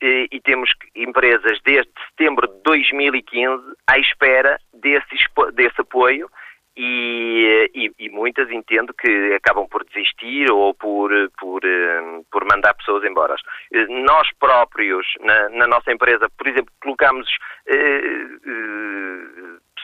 [0.00, 5.14] E, e temos empresas desde setembro de 2015 à espera desse,
[5.54, 6.28] desse apoio
[6.76, 12.74] e, e, e, muitas entendo que acabam por desistir ou por, por, eh, por mandar
[12.74, 13.36] pessoas embora.
[13.72, 17.28] Eh, nós próprios, na, na nossa empresa, por exemplo, colocamos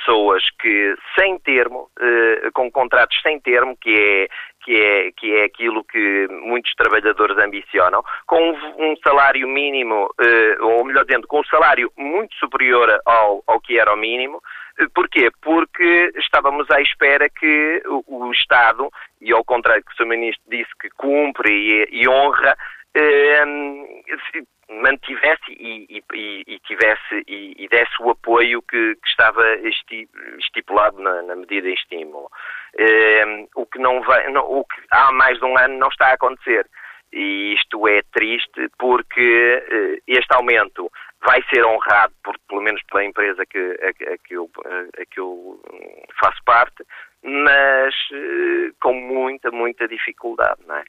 [0.08, 1.90] pessoas que sem termo,
[2.54, 4.28] com contratos sem termo, que é
[4.68, 10.84] que é, que é aquilo que muitos trabalhadores ambicionam, com um, salário mínimo, eh, ou
[10.84, 14.42] melhor dizendo, com um salário muito superior ao, ao que era o mínimo.
[14.78, 15.30] Eh, porquê?
[15.40, 18.90] Porque estávamos à espera que o, o Estado,
[19.22, 20.06] e ao contrário que o Sr.
[20.06, 22.56] Ministro disse que cumpre e, e honra, eh,
[24.70, 29.42] mantivesse e, e, e tivesse e, e, desse o apoio que, que estava
[30.38, 32.30] estipulado na, na, medida em estímulo.
[32.76, 36.08] Eh, o que não vai, não, o que há mais de um ano não está
[36.08, 36.66] a acontecer.
[37.12, 40.90] E isto é triste porque eh, este aumento
[41.24, 45.06] vai ser honrado, por, pelo menos pela empresa que, a, a, que eu, a, a
[45.06, 46.84] que eu hum, faço parte,
[47.22, 50.84] mas eh, com muita, muita dificuldade, não é?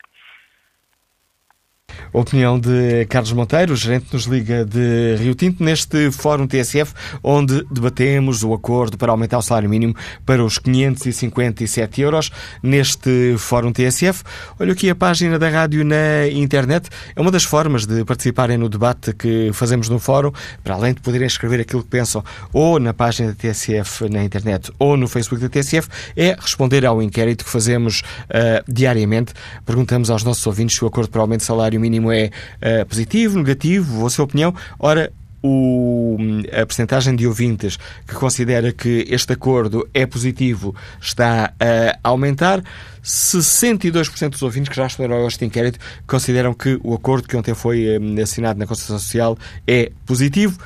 [2.12, 8.44] Opinião de Carlos Monteiro, gerente nos Liga de Rio Tinto, neste Fórum TSF, onde debatemos
[8.44, 9.96] o acordo para aumentar o salário mínimo
[10.26, 12.32] para os 557 euros.
[12.64, 14.24] Neste Fórum TSF,
[14.60, 16.90] olho aqui a página da rádio na internet.
[17.16, 20.32] É uma das formas de participarem no debate que fazemos no Fórum,
[20.64, 24.72] para além de poderem escrever aquilo que pensam ou na página da TSF na internet
[24.80, 29.34] ou no Facebook da TSF, é responder ao inquérito que fazemos uh, diariamente.
[29.66, 32.30] Perguntamos aos nossos ouvintes se o acordo para o aumento do salário mínimo mínimo é
[32.62, 34.54] uh, positivo, negativo, a sua opinião.
[34.78, 35.12] Ora,
[35.42, 36.18] o,
[36.52, 42.62] a percentagem de ouvintes que considera que este acordo é positivo está a aumentar.
[43.04, 47.54] 62% dos ouvintes que já responderam a este inquérito consideram que o acordo que ontem
[47.54, 50.60] foi eh, assinado na Constituição Social é positivo.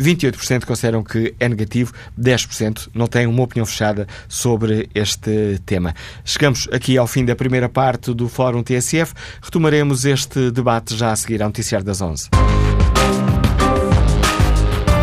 [0.00, 5.94] 28% consideram que é negativo, 10% não têm uma opinião fechada sobre este tema.
[6.24, 9.12] Chegamos aqui ao fim da primeira parte do Fórum TSF.
[9.42, 12.30] Retomaremos este debate já a seguir ao Noticiário das 11.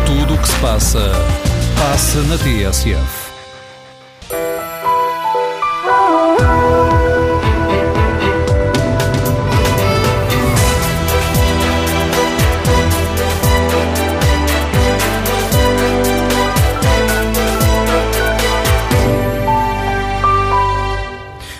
[0.06, 1.12] Tudo o que se passa,
[1.76, 3.27] passa na TSF.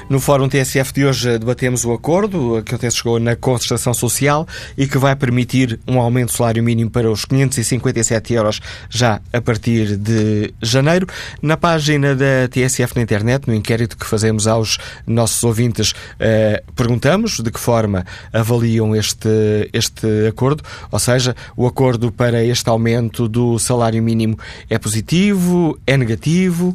[0.09, 4.87] No Fórum TSF de hoje debatemos o acordo que ontem chegou na concertação social e
[4.87, 9.99] que vai permitir um aumento do salário mínimo para os 557 euros já a partir
[9.99, 11.07] de janeiro.
[11.43, 17.41] Na página da TSF na internet, no inquérito que fazemos aos nossos ouvintes, eh, perguntamos
[17.41, 23.59] de que forma avaliam este, este acordo, ou seja, o acordo para este aumento do
[23.59, 24.39] salário mínimo
[24.71, 26.75] é positivo, é negativo?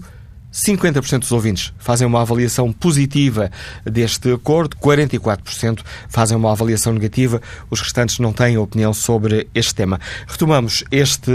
[0.53, 3.49] 50% dos ouvintes fazem uma avaliação positiva
[3.83, 7.41] deste acordo, 44% fazem uma avaliação negativa,
[7.71, 9.99] os restantes não têm opinião sobre este tema.
[10.27, 11.31] Retomamos este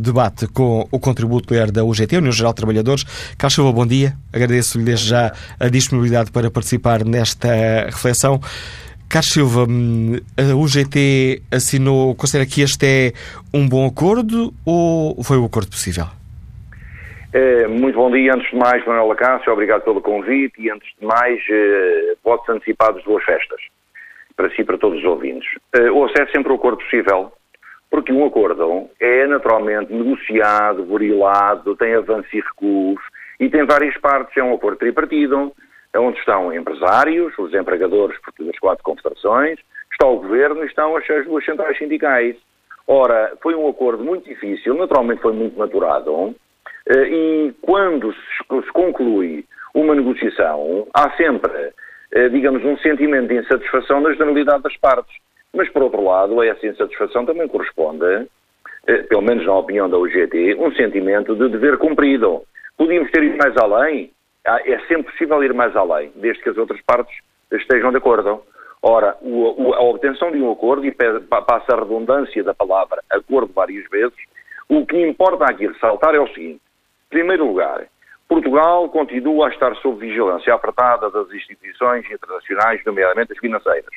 [0.00, 3.04] debate com o contributo da UGT, União Geral de Trabalhadores.
[3.36, 4.16] Carlos Silva, bom dia.
[4.32, 7.48] Agradeço-lhe desde já a disponibilidade para participar nesta
[7.86, 8.40] reflexão.
[9.08, 9.66] Carlos Silva,
[10.36, 13.12] a UGT assinou, considera que este é
[13.52, 16.06] um bom acordo ou foi o acordo possível?
[17.38, 18.32] Eh, muito bom dia.
[18.34, 23.02] Antes de mais, Manuela Cássio, obrigado pelo convite e, antes de mais, uh, votos antecipados
[23.02, 23.60] de boas festas
[24.34, 25.46] para si e para todos os ouvintes.
[25.76, 27.30] Uh, o acesso é sempre o acordo possível,
[27.90, 33.02] porque um acordo é naturalmente negociado, burilado, tem avanços e recuos
[33.38, 34.34] e tem várias partes.
[34.34, 35.52] É um acordo tripartido,
[35.94, 39.58] onde estão empresários, os empregadores das quatro confederações,
[39.92, 42.34] está o governo e estão as duas centrais sindicais.
[42.88, 46.45] Ora, foi um acordo muito difícil, naturalmente foi muito maturado eh,
[46.88, 51.72] e quando se conclui uma negociação, há sempre,
[52.12, 55.14] eh, digamos, um sentimento de insatisfação na generalidade das partes.
[55.52, 58.26] Mas, por outro lado, a essa insatisfação também corresponde,
[58.86, 62.42] eh, pelo menos na opinião da UGT, um sentimento de dever cumprido.
[62.76, 64.10] Podíamos ter ido mais além?
[64.46, 67.14] Ah, é sempre possível ir mais além, desde que as outras partes
[67.52, 68.42] estejam de acordo.
[68.80, 69.16] Ora,
[69.74, 74.16] a obtenção de um acordo, e passa a redundância da palavra acordo várias vezes,
[74.68, 76.60] o que importa aqui ressaltar é o seguinte:
[77.10, 77.86] primeiro lugar,
[78.28, 83.94] Portugal continua a estar sob vigilância apertada das instituições internacionais, nomeadamente as financeiras.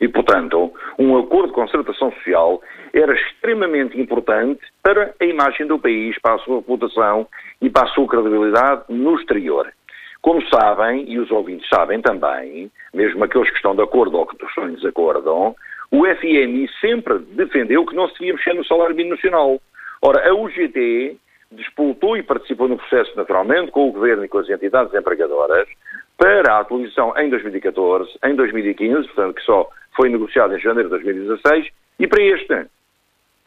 [0.00, 6.18] E, portanto, um acordo de concertação social era extremamente importante para a imagem do país,
[6.20, 7.26] para a sua reputação
[7.60, 9.72] e para a sua credibilidade no exterior.
[10.20, 14.44] Como sabem, e os ouvintes sabem também, mesmo aqueles que estão de acordo ou que
[14.44, 15.54] estão em desacordo,
[15.90, 19.60] o FMI sempre defendeu que não se devia mexer no salário mínimo nacional.
[20.02, 21.16] Ora, a UGT
[21.52, 25.68] disputou e participou no processo naturalmente com o Governo e com as entidades empregadoras
[26.16, 30.96] para a atualização em 2014, em 2015, portanto que só foi negociado em janeiro de
[30.96, 31.68] 2016,
[31.98, 32.66] e para este.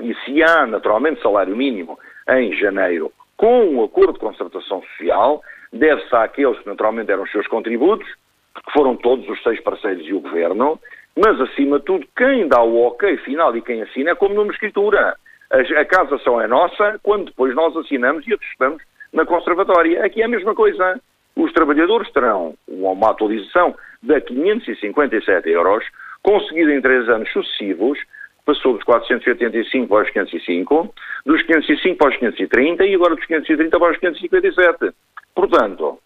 [0.02, 2.00] E se há naturalmente salário mínimo
[2.30, 5.42] em janeiro com um acordo de concertação social,
[5.72, 10.14] deve-se àqueles que naturalmente deram os seus contributos, que foram todos os seis parceiros e
[10.14, 10.80] o Governo,
[11.16, 14.52] mas acima de tudo, quem dá o ok final e quem assina é como numa
[14.52, 15.16] escritura
[15.52, 18.82] a casa só é nossa quando depois nós assinamos e atestamos
[19.12, 20.06] na conservatória.
[20.06, 21.00] Aqui é a mesma coisa.
[21.36, 25.86] Os trabalhadores terão uma atualização de 557 euros,
[26.24, 28.00] conseguida em três anos sucessivos,
[28.46, 30.94] passou dos 485 para os 505,
[31.26, 34.96] dos 505 para os 530 e agora dos 530 para os 557.
[35.36, 36.00] Portanto,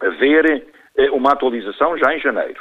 [0.00, 0.66] haver
[0.96, 2.60] eh, uma atualização já em janeiro,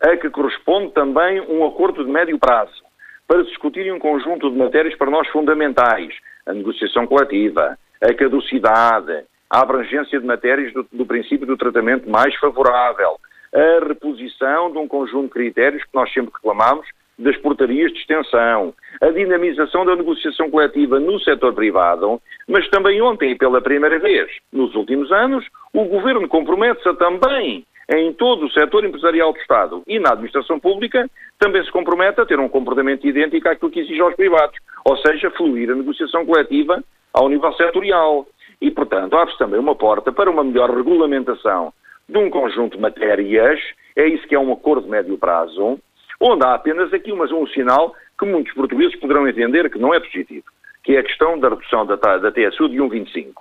[0.00, 2.82] a que corresponde também um acordo de médio prazo,
[3.26, 6.14] para discutirem um conjunto de matérias para nós fundamentais.
[6.46, 12.34] A negociação coletiva, a caducidade, a abrangência de matérias do, do princípio do tratamento mais
[12.36, 13.16] favorável,
[13.54, 16.86] a reposição de um conjunto de critérios que nós sempre reclamamos
[17.18, 23.36] das portarias de extensão, a dinamização da negociação coletiva no setor privado, mas também ontem,
[23.36, 29.32] pela primeira vez nos últimos anos, o Governo compromete-se também em todo o setor empresarial
[29.32, 33.70] do Estado e na administração pública, também se compromete a ter um comportamento idêntico àquilo
[33.70, 36.82] que exige aos privados, ou seja, fluir a negociação coletiva
[37.12, 38.26] ao nível setorial.
[38.60, 41.72] E, portanto, abre-se também uma porta para uma melhor regulamentação
[42.08, 43.60] de um conjunto de matérias,
[43.96, 45.78] é isso que é um acordo de médio prazo,
[46.20, 50.44] onde há apenas aqui um sinal que muitos portugueses poderão entender que não é positivo,
[50.84, 53.32] que é a questão da redução da, da TSU de 1,25.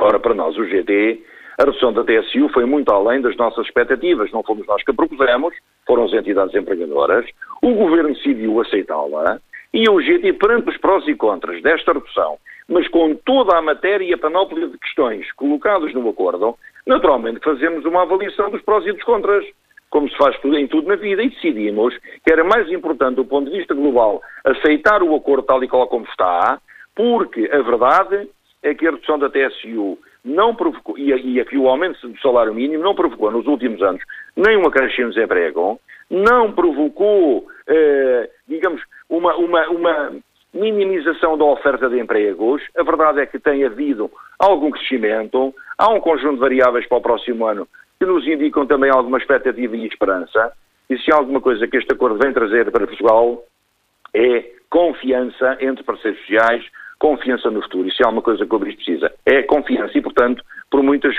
[0.00, 1.22] Ora, para nós, o GT,
[1.58, 4.30] a redução da TSU foi muito além das nossas expectativas.
[4.30, 5.54] Não fomos nós que a propusemos,
[5.86, 7.26] foram as entidades empregadoras.
[7.62, 9.40] O Governo decidiu aceitá-la
[9.72, 12.38] e o GT, perante os prós e contras desta redução,
[12.68, 17.84] mas com toda a matéria e a panóplia de questões colocadas no acordo, naturalmente fazemos
[17.84, 19.44] uma avaliação dos prós e dos contras
[19.90, 23.50] como se faz em tudo na vida, e decidimos que era mais importante, do ponto
[23.50, 26.60] de vista global, aceitar o acordo tal e qual como está,
[26.94, 28.28] porque a verdade
[28.62, 32.52] é que a redução da TSU não provocou, e, e aqui o aumento do salário
[32.52, 34.02] mínimo não provocou nos últimos anos
[34.36, 40.12] nenhum acréscimo de desemprego, não provocou, eh, digamos, uma, uma, uma
[40.52, 42.60] minimização da oferta de empregos.
[42.76, 47.02] A verdade é que tem havido algum crescimento, há um conjunto de variáveis para o
[47.02, 47.68] próximo ano
[47.98, 50.52] que nos indicam também alguma expectativa e esperança.
[50.90, 53.42] E se há alguma coisa que este acordo vem trazer para Portugal
[54.12, 56.64] é confiança entre parceiros sociais,
[56.98, 57.88] confiança no futuro.
[57.88, 59.96] E se há uma coisa que o país precisa é confiança.
[59.96, 61.16] E, portanto, por muitas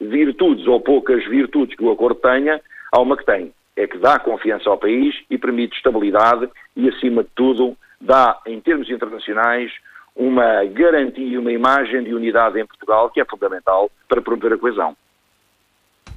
[0.00, 2.60] virtudes ou poucas virtudes que o acordo tenha,
[2.92, 3.52] há uma que tem.
[3.76, 8.60] É que dá confiança ao país e permite estabilidade e, acima de tudo, dá, em
[8.60, 9.72] termos internacionais,
[10.14, 14.58] uma garantia e uma imagem de unidade em Portugal que é fundamental para promover a
[14.58, 14.96] coesão.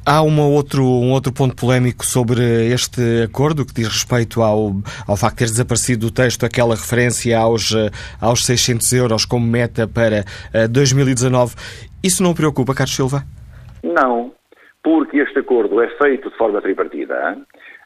[0.05, 2.41] Há uma outro, um outro ponto polémico sobre
[2.73, 4.73] este acordo que diz respeito ao,
[5.07, 7.73] ao facto de ter desaparecido do texto aquela referência aos,
[8.19, 10.25] aos 600 euros como meta para
[10.69, 11.55] 2019.
[11.55, 13.23] Eh, Isso não preocupa, Carlos Silva?
[13.81, 14.33] Não,
[14.83, 17.37] porque este acordo é feito de forma tripartida.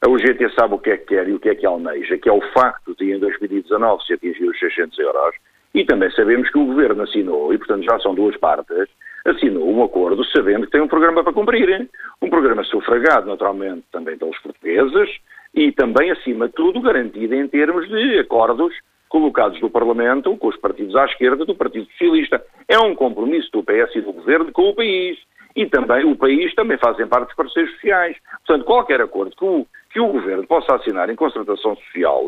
[0.04, 2.30] A UGT sabe o que é que quer e o que é que almeja, que
[2.30, 5.36] é o facto de em 2019 se atingir os 600 euros.
[5.72, 8.90] E também sabemos que o Governo assinou, e portanto já são duas partes,
[9.30, 11.90] assinou um acordo sabendo que tem um programa para cumprir.
[12.22, 15.10] Um programa sufragado, naturalmente, também pelos portugueses
[15.54, 18.74] e também, acima de tudo, garantido em termos de acordos
[19.10, 22.44] colocados do Parlamento com os partidos à esquerda do Partido Socialista.
[22.68, 25.18] É um compromisso do PS e do Governo com o país.
[25.56, 28.16] E também o país também fazem parte dos parceiros sociais.
[28.46, 32.26] Portanto, qualquer acordo que o, que o Governo possa assinar em concertação social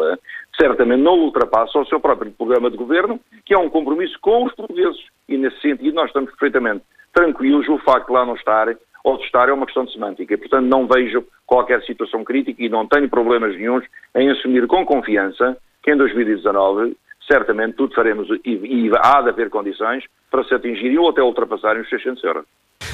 [0.60, 4.54] certamente não ultrapassa o seu próprio programa de governo, que é um compromisso com os
[4.54, 5.00] portugueses.
[5.28, 6.84] E, nesse sentido, nós estamos perfeitamente
[7.14, 7.68] tranquilos.
[7.70, 8.68] O facto de lá não estar
[9.04, 10.38] ou de estar é uma questão de semântica.
[10.38, 13.86] Portanto, não vejo qualquer situação crítica e não tenho problemas nenhums
[14.16, 16.96] em assumir com confiança que em 2019
[17.32, 21.82] certamente tudo faremos e, e há de haver condições para se atingirem ou até ultrapassarem
[21.82, 22.46] os 600 euros.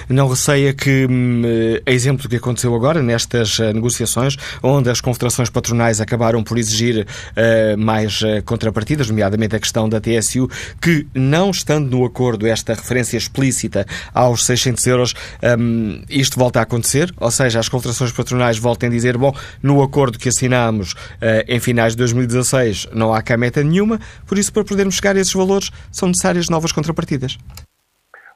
[0.10, 1.42] Não receia que, hum,
[1.86, 6.58] a exemplo do que aconteceu agora nestas eh, negociações, onde as confederações patronais acabaram por
[6.58, 10.48] exigir uh, mais contrapartidas, nomeadamente a questão da TSU,
[10.82, 15.14] que não estando no acordo esta referência explícita aos 600 euros,
[15.60, 17.12] um, isto volta a acontecer?
[17.20, 21.60] Ou seja, as confederações patronais voltem a dizer, bom, no acordo que assinámos uh, em
[21.60, 25.34] finais de 2016 não há cá meta nenhuma, por isso para podermos chegar a esses
[25.34, 27.38] valores são necessárias novas contrapartidas.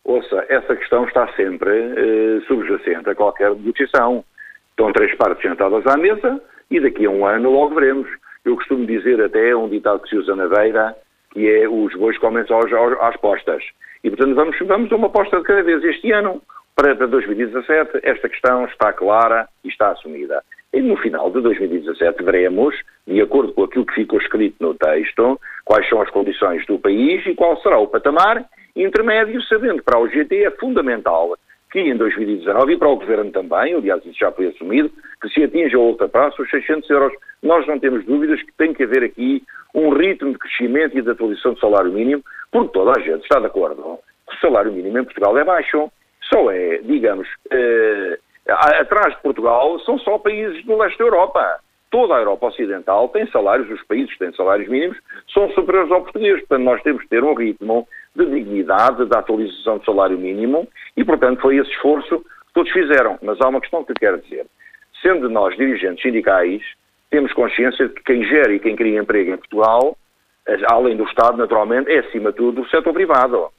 [0.04, 4.24] Ouça, essa questão está sempre eh, subjacente a qualquer negociação.
[4.72, 8.10] Estão três partes sentadas à mesa e daqui a um ano logo veremos.
[8.46, 10.96] Eu costumo dizer até um ditado que se usa na beira,
[11.32, 12.60] que é os bois comem só
[13.02, 13.64] às postas.
[14.04, 15.84] E, portanto, vamos, vamos a uma aposta de cada vez.
[15.84, 16.42] Este ano,
[16.76, 20.42] para 2017, esta questão está clara e está assumida.
[20.72, 22.76] E no final de 2017 veremos,
[23.08, 27.26] de acordo com aquilo que ficou escrito no texto, quais são as condições do país
[27.26, 28.46] e qual será o patamar
[28.76, 31.36] intermédio, sabendo para a UGT é fundamental
[31.72, 34.92] que em 2019, e para o Governo também, aliás isso já foi assumido,
[35.22, 37.14] que se atinja ou ultrapassa os 600 euros.
[37.44, 39.44] Nós não temos dúvidas que tem que haver aqui
[39.74, 43.40] um ritmo de crescimento e de atualização do salário mínimo, porque toda a gente está
[43.40, 45.92] de acordo que o salário mínimo em Portugal é baixo.
[46.22, 48.18] Só é, digamos, eh,
[48.50, 51.60] atrás de Portugal são só países do leste da Europa
[51.92, 54.98] toda a Europa Ocidental tem salários, os países que têm salários mínimos
[55.34, 56.40] são superiores ao português.
[56.40, 61.04] Portanto, nós temos que ter um ritmo de dignidade, da atualização do salário mínimo e,
[61.04, 63.18] portanto, foi esse esforço que todos fizeram.
[63.22, 64.46] Mas há uma questão que eu quero dizer.
[65.02, 66.62] Sendo nós dirigentes sindicais,
[67.10, 69.98] temos consciência de que quem gera e quem cria emprego em Portugal,
[70.72, 73.50] além do Estado, naturalmente, é, acima de tudo, o setor privado.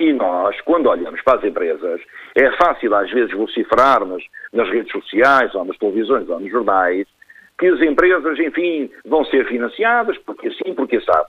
[0.00, 2.00] E nós, quando olhamos para as empresas,
[2.34, 7.06] é fácil às vezes vociferar nas, redes sociais, ou nas televisões, ou nos jornais,
[7.58, 11.28] que as empresas, enfim, vão ser financiadas, porque assim, porque sabe.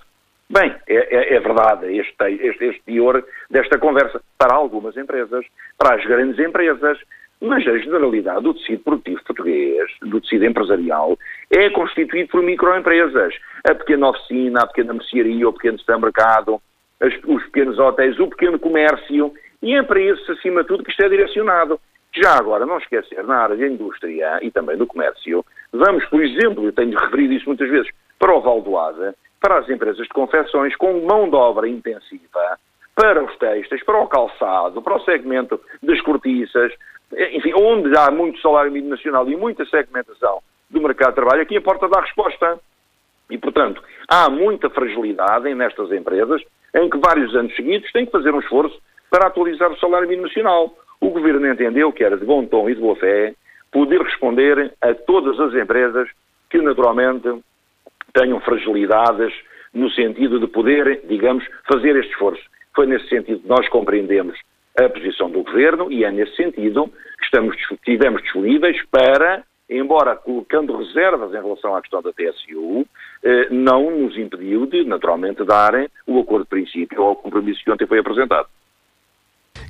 [0.52, 5.46] Bem, é, é, é verdade este, este, este teor desta conversa para algumas empresas,
[5.78, 6.98] para as grandes empresas,
[7.42, 11.18] mas a generalidade do tecido produtivo português, do tecido empresarial,
[11.50, 13.34] é constituído por microempresas.
[13.64, 16.62] A pequena oficina, a pequena mercearia, o pequeno supermercado,
[17.02, 20.92] as, os pequenos hotéis, o pequeno comércio, e é para isso, acima de tudo, que
[20.92, 21.80] isto é direcionado.
[22.16, 26.66] Já agora, não esquecer, na área da indústria e também do comércio, vamos, por exemplo,
[26.66, 31.06] eu tenho referido isso muitas vezes, para o Valdoada, para as empresas de confecções com
[31.06, 32.58] mão de obra intensiva,
[32.96, 36.74] para os textos, para o calçado, para o segmento das cortiças,
[37.32, 41.58] enfim, onde há muito salário mínimo nacional e muita segmentação do mercado de trabalho, aqui
[41.58, 42.60] a porta dá resposta.
[43.30, 46.42] E, portanto, há muita fragilidade nestas empresas
[46.76, 50.28] em que vários anos seguidos têm que fazer um esforço para atualizar o salário mínimo
[50.28, 50.76] nacional.
[51.02, 53.34] O Governo entendeu que era de bom tom e de boa fé
[53.72, 56.10] poder responder a todas as empresas
[56.50, 57.28] que, naturalmente,
[58.14, 59.34] tenham fragilidades
[59.74, 62.44] no sentido de poder, digamos, fazer este esforço.
[62.76, 64.38] Foi nesse sentido que nós compreendemos
[64.78, 70.78] a posição do Governo e é nesse sentido que estamos, estivemos disponíveis para, embora colocando
[70.78, 72.86] reservas em relação à questão da TSU,
[73.52, 78.00] não nos impediu de, naturalmente, darem o acordo de princípio ao compromisso que ontem foi
[78.00, 78.48] apresentado.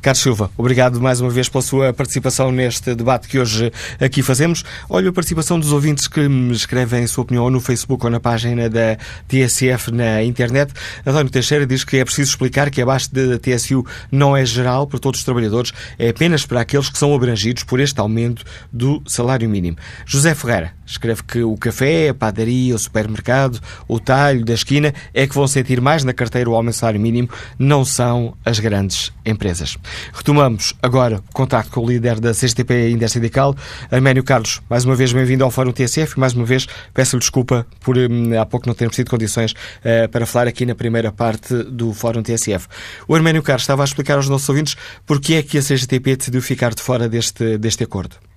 [0.01, 3.69] Carlos Silva, obrigado mais uma vez pela sua participação neste debate que hoje
[3.99, 4.63] aqui fazemos.
[4.89, 8.19] Olha a participação dos ouvintes que me escrevem a sua opinião no Facebook ou na
[8.19, 8.95] página da
[9.27, 10.71] TSF na internet.
[11.05, 14.99] António Teixeira diz que é preciso explicar que abaixo da TSU não é geral para
[14.99, 19.49] todos os trabalhadores, é apenas para aqueles que são abrangidos por este aumento do salário
[19.49, 19.77] mínimo.
[20.05, 25.27] José Ferreira escreve que o café, a padaria, o supermercado, o talho da esquina é
[25.27, 29.11] que vão sentir mais na carteira o aumento do salário mínimo, não são as grandes
[29.25, 29.77] empresas.
[30.13, 33.55] Retomamos agora o contacto com o líder da CGTP Intersindical,
[33.91, 34.61] Arménio Carlos.
[34.69, 38.45] Mais uma vez, bem-vindo ao Fórum TSF mais uma vez peço-lhe desculpa por hum, há
[38.45, 42.67] pouco não termos tido condições uh, para falar aqui na primeira parte do Fórum TSF.
[43.07, 44.75] O Arménio Carlos estava a explicar aos nossos ouvintes
[45.05, 48.28] porque é que a CGTP decidiu ficar de fora deste, deste acordo.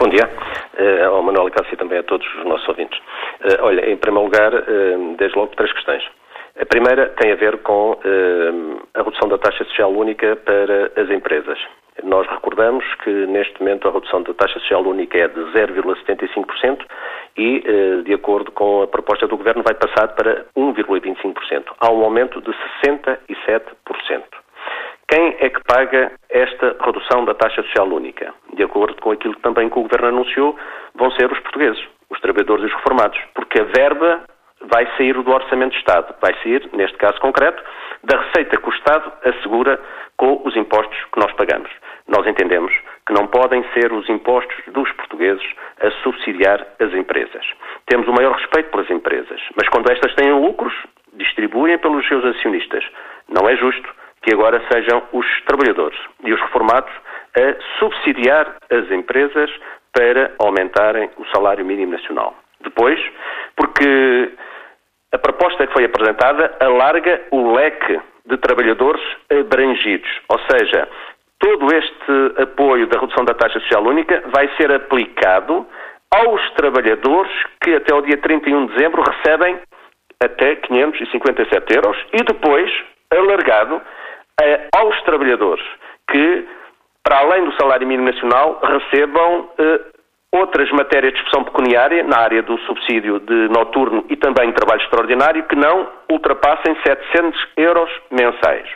[0.00, 2.98] Bom dia uh, ao Manuel Cássio e também a todos os nossos ouvintes.
[3.44, 6.02] Uh, olha, em primeiro lugar, uh, desde logo, três questões.
[6.58, 7.98] A primeira tem a ver com
[8.94, 11.58] a redução da taxa social única para as empresas.
[12.02, 16.80] Nós recordamos que neste momento a redução da taxa social única é de 0,75%
[17.36, 21.64] e, de acordo com a proposta do Governo, vai passar para 1,25%.
[21.78, 22.50] Há um aumento de
[22.84, 24.39] 67%.
[25.10, 28.32] Quem é que paga esta redução da taxa social única?
[28.54, 30.56] De acordo com aquilo que também que o Governo anunciou,
[30.94, 34.22] vão ser os portugueses, os trabalhadores e os reformados, porque a verba
[34.70, 36.14] vai sair do Orçamento de Estado.
[36.20, 37.60] Vai sair, neste caso concreto,
[38.04, 39.80] da receita que o Estado assegura
[40.16, 41.70] com os impostos que nós pagamos.
[42.06, 42.72] Nós entendemos
[43.04, 45.44] que não podem ser os impostos dos portugueses
[45.80, 47.44] a subsidiar as empresas.
[47.86, 50.74] Temos o maior respeito pelas empresas, mas quando estas têm lucros,
[51.14, 52.84] distribuem pelos seus acionistas.
[53.28, 56.92] Não é justo que agora sejam os trabalhadores e os reformados
[57.36, 59.50] a subsidiar as empresas
[59.92, 62.34] para aumentarem o salário mínimo nacional.
[62.60, 63.00] Depois,
[63.56, 64.32] porque
[65.12, 70.88] a proposta que foi apresentada alarga o leque de trabalhadores abrangidos, ou seja,
[71.38, 75.66] todo este apoio da redução da taxa social única vai ser aplicado
[76.12, 79.58] aos trabalhadores que até o dia 31 de dezembro recebem
[80.22, 82.70] até 557 euros e depois
[83.10, 83.80] alargado
[84.42, 85.64] eh, aos trabalhadores
[86.10, 86.46] que,
[87.02, 89.80] para além do salário mínimo nacional, recebam eh,
[90.32, 95.42] outras matérias de expressão pecuniária na área do subsídio de noturno e também trabalho extraordinário
[95.44, 98.68] que não ultrapassem 700 euros mensais.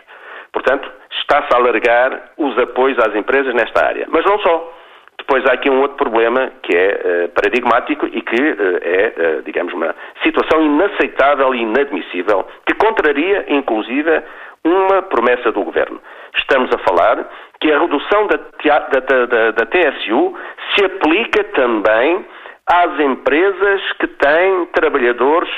[0.53, 0.91] Portanto,
[1.21, 4.07] está-se a alargar os apoios às empresas nesta área.
[4.09, 4.73] Mas não só.
[5.17, 9.43] Depois há aqui um outro problema que é uh, paradigmático e que uh, é, uh,
[9.43, 14.23] digamos, uma situação inaceitável e inadmissível que contraria, inclusive,
[14.65, 16.01] uma promessa do Governo.
[16.37, 17.29] Estamos a falar
[17.61, 20.35] que a redução da, da, da, da TSU
[20.75, 22.27] se aplica também
[22.67, 25.51] às empresas que têm trabalhadores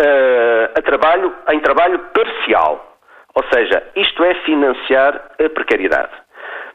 [0.00, 2.98] uh, a trabalho, em trabalho parcial.
[3.34, 6.12] Ou seja, isto é financiar a precariedade.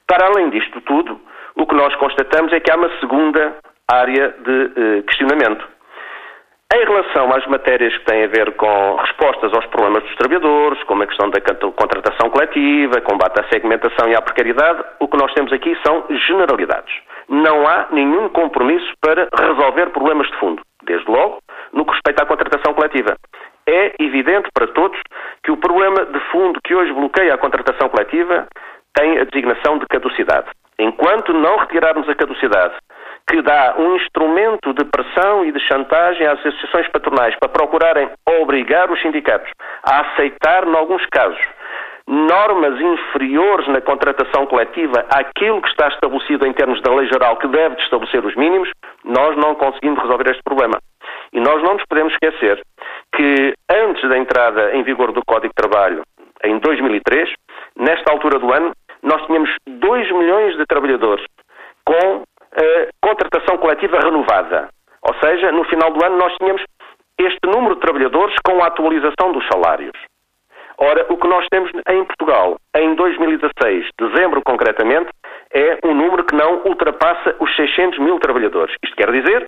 [0.08, 1.20] Para além disto tudo,
[1.56, 3.56] o que nós constatamos é que há uma segunda
[3.88, 5.79] área de uh, questionamento
[6.72, 11.02] em relação às matérias que têm a ver com respostas aos problemas dos trabalhadores, como
[11.02, 15.52] a questão da contratação coletiva, combate à segmentação e à precariedade, o que nós temos
[15.52, 16.94] aqui são generalidades.
[17.28, 21.40] Não há nenhum compromisso para resolver problemas de fundo, desde logo
[21.74, 23.16] no que respeita à contratação coletiva.
[23.68, 25.00] É evidente para todos
[25.44, 28.48] que o problema de fundo que hoje bloqueia a contratação coletiva
[28.94, 30.48] tem a designação de caducidade.
[30.78, 32.76] Enquanto não retirarmos a caducidade
[33.30, 38.10] que dá um instrumento de pressão e de chantagem às associações patronais para procurarem
[38.42, 39.52] obrigar os sindicatos
[39.84, 41.40] a aceitar, em alguns casos,
[42.08, 47.48] normas inferiores na contratação coletiva àquilo que está estabelecido em termos da lei geral que
[47.48, 48.72] deve estabelecer os mínimos,
[49.04, 50.80] nós não conseguimos resolver este problema.
[51.32, 52.60] E nós não nos podemos esquecer
[53.16, 56.02] que antes da entrada em vigor do Código de Trabalho,
[56.44, 57.32] em 2003,
[57.78, 58.72] nesta altura do ano,
[59.04, 61.24] nós tínhamos 2 milhões de trabalhadores
[61.86, 62.24] com
[63.04, 64.70] contratação coletiva renovada.
[65.02, 66.64] Ou seja, no final do ano nós tínhamos
[67.20, 69.94] este número de trabalhadores com a atualização dos salários.
[70.78, 75.10] Ora, o que nós temos em Portugal, em 2016, dezembro concretamente,
[75.54, 78.74] é um número que não ultrapassa os 600 mil trabalhadores.
[78.82, 79.46] Isto quer dizer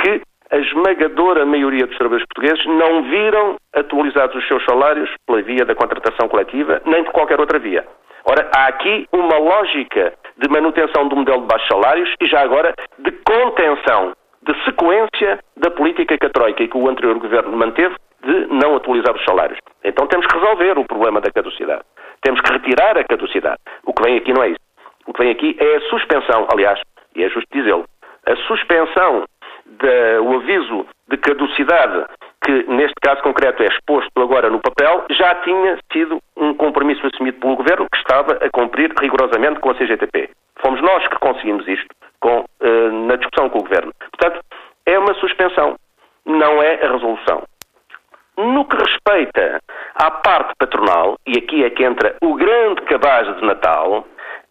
[0.00, 5.66] que a esmagadora maioria dos trabalhadores portugueses não viram atualizados os seus salários pela via
[5.66, 7.86] da contratação coletiva, nem de qualquer outra via.
[8.24, 12.74] Ora, há aqui uma lógica de manutenção do modelo de baixos salários e já agora
[12.98, 17.94] de contenção, de sequência da política que a Troika e que o anterior governo manteve
[18.22, 19.58] de não atualizar os salários.
[19.84, 21.82] Então temos que resolver o problema da caducidade.
[22.22, 23.58] Temos que retirar a caducidade.
[23.84, 24.60] O que vem aqui não é isso.
[25.06, 26.80] O que vem aqui é a suspensão, aliás,
[27.16, 27.84] e é justo dizê-lo,
[28.26, 29.24] a suspensão
[29.66, 32.06] do aviso de caducidade,
[32.44, 37.38] que neste caso concreto é exposto agora no papel, já tinha sido um compromisso assumido
[37.38, 40.30] pelo Governo que estava a cumprir rigorosamente com a CGTP.
[40.62, 41.88] Fomos nós que conseguimos isto
[42.20, 43.92] com, uh, na discussão com o Governo.
[43.98, 44.44] Portanto,
[44.86, 45.76] é uma suspensão,
[46.24, 47.42] não é a resolução.
[48.36, 49.60] No que respeita
[49.96, 54.06] à parte patronal, e aqui é que entra o grande cabaz de Natal,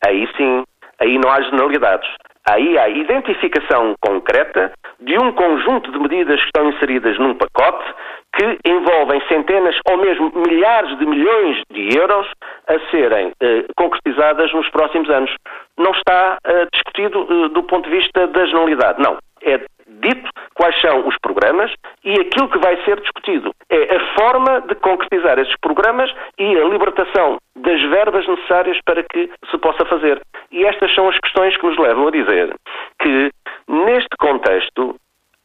[0.05, 0.63] aí sim,
[0.99, 2.07] aí não há generalidades.
[2.49, 7.93] Aí há identificação concreta de um conjunto de medidas que estão inseridas num pacote
[8.33, 12.27] que envolvem centenas ou mesmo milhares de milhões de euros
[12.67, 15.31] a serem eh, concretizadas nos próximos anos.
[15.77, 18.99] Não está eh, discutido eh, do ponto de vista da generalidade.
[18.99, 19.17] Não.
[19.43, 19.59] É
[19.99, 21.71] dito quais são os programas
[22.03, 26.65] e aquilo que vai ser discutido é a forma de concretizar esses programas e a
[26.65, 30.21] libertação das verbas necessárias para que se possa fazer.
[30.51, 32.53] E estas são as questões que nos levam a dizer
[33.01, 33.31] que,
[33.67, 34.95] neste contexto,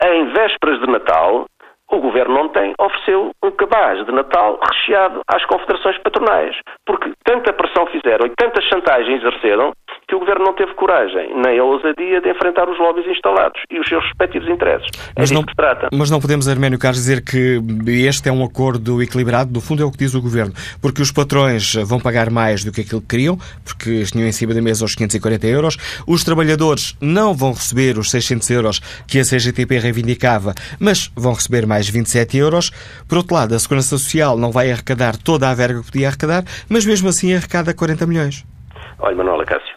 [0.02, 1.46] em vésperas de Natal,
[1.90, 7.86] o Governo ontem ofereceu um cabaz de Natal recheado às confederações patronais, porque tanta pressão
[7.86, 9.72] fizeram e tanta chantagem exerceram
[10.14, 13.80] que o Governo não teve coragem, nem a ousadia de enfrentar os lobbies instalados e
[13.80, 14.88] os seus respectivos interesses.
[15.16, 15.88] É mas, não, que se trata.
[15.92, 17.60] mas não podemos, Arménio Carlos, dizer que
[18.06, 21.10] este é um acordo equilibrado, no fundo é o que diz o Governo, porque os
[21.10, 24.84] patrões vão pagar mais do que aquilo que queriam, porque tinham em cima da mesa
[24.84, 30.54] os 540 euros, os trabalhadores não vão receber os 600 euros que a CGTP reivindicava,
[30.78, 32.70] mas vão receber mais 27 euros.
[33.08, 36.44] Por outro lado, a Segurança Social não vai arrecadar toda a verga que podia arrecadar,
[36.68, 38.44] mas mesmo assim arrecada 40 milhões.
[39.00, 39.73] Olha, Manuela Cássio.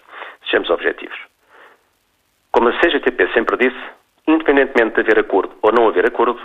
[2.57, 3.77] Como a CGTP sempre disse,
[4.27, 6.41] independentemente de haver acordo ou não haver acordo,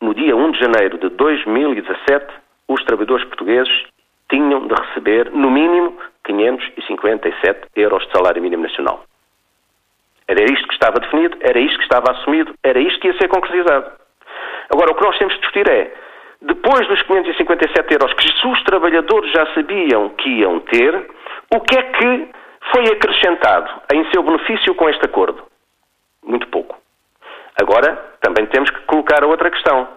[0.00, 2.32] no dia 1 de janeiro de 2017,
[2.68, 3.86] os trabalhadores portugueses
[4.30, 9.02] tinham de receber, no mínimo, 557 euros de salário mínimo nacional.
[10.28, 13.26] Era isto que estava definido, era isto que estava assumido, era isto que ia ser
[13.26, 13.90] concretizado.
[14.72, 15.92] Agora, o que nós temos de discutir é,
[16.40, 21.10] depois dos 557 euros que os trabalhadores já sabiam que iam ter,
[21.52, 22.28] o que é que
[22.72, 25.42] foi acrescentado em seu benefício com este acordo?
[26.24, 26.76] Muito pouco.
[27.60, 29.88] Agora, também temos que colocar outra questão.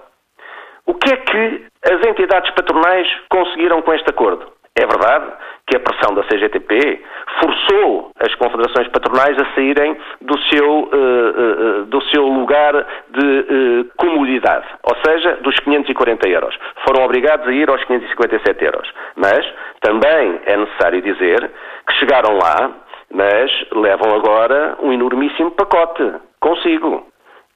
[0.85, 4.59] O que é que as entidades patronais conseguiram com este acordo?
[4.75, 5.33] É verdade
[5.67, 7.03] que a pressão da CGTP
[7.39, 12.73] forçou as confederações patronais a saírem do seu, uh, uh, do seu lugar
[13.09, 16.57] de uh, comodidade, ou seja, dos 540 euros.
[16.87, 18.89] Foram obrigados a ir aos 557 euros.
[19.15, 19.45] Mas
[19.81, 21.51] também é necessário dizer
[21.89, 22.71] que chegaram lá,
[23.11, 27.05] mas levam agora um enormíssimo pacote consigo,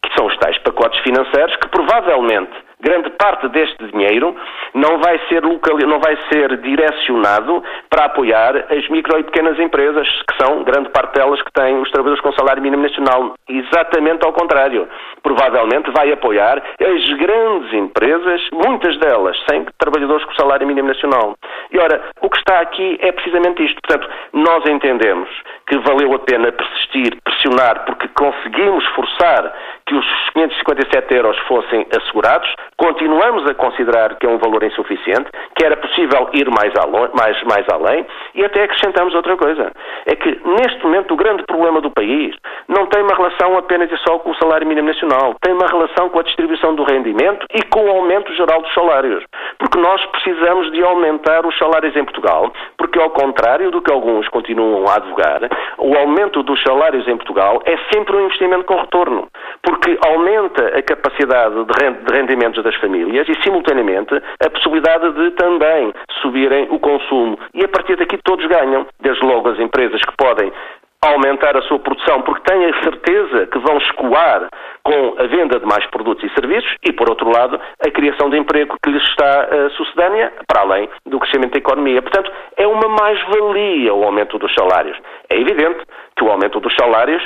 [0.04, 2.52] que são os tais pacotes financeiros que provavelmente
[2.84, 4.36] grande parte deste dinheiro
[4.74, 10.08] não vai ser local, não vai ser direcionado para apoiar as micro e pequenas empresas,
[10.30, 13.34] que são grande parte delas que têm os trabalhadores com salário mínimo nacional.
[13.48, 14.88] Exatamente ao contrário.
[15.22, 21.36] Provavelmente vai apoiar as grandes empresas, muitas delas sem trabalhadores com salário mínimo nacional.
[21.72, 23.80] E ora, o que está aqui é precisamente isto.
[23.82, 25.30] Portanto, nós entendemos
[25.68, 29.54] que valeu a pena persistir, pressionar, porque conseguimos forçar
[29.86, 32.54] que os 557 euros fossem assegurados.
[32.84, 36.74] Continuamos a considerar que é um valor insuficiente, que era possível ir mais,
[37.14, 38.06] mais, mais além
[38.36, 39.72] e até acrescentamos outra coisa.
[40.06, 42.36] É que neste momento o grande problema do país
[42.68, 46.10] não tem uma relação apenas e só com o salário mínimo nacional, tem uma relação
[46.10, 49.24] com a distribuição do rendimento e com o aumento geral dos salários.
[49.60, 54.28] Porque nós precisamos de aumentar os salários em Portugal, porque ao contrário do que alguns
[54.28, 55.40] continuam a advogar,
[55.78, 59.30] o aumento dos salários em Portugal é sempre um investimento com retorno,
[59.62, 66.68] porque aumenta a capacidade de rendimentos das famílias e, simultaneamente, a possibilidade de também subirem
[66.70, 67.38] o consumo.
[67.54, 70.52] E a partir daqui todos ganham, desde logo as empresas que podem
[71.04, 74.48] aumentar a sua produção porque têm a certeza que vão escoar
[74.84, 78.38] com a venda de mais produtos e serviços e, por outro lado, a criação de
[78.38, 82.02] emprego que lhes está uh, sucedânea, para além do crescimento da economia.
[82.02, 84.98] Portanto, é uma mais-valia o aumento dos salários.
[85.30, 85.80] É evidente
[86.16, 87.24] que o aumento dos salários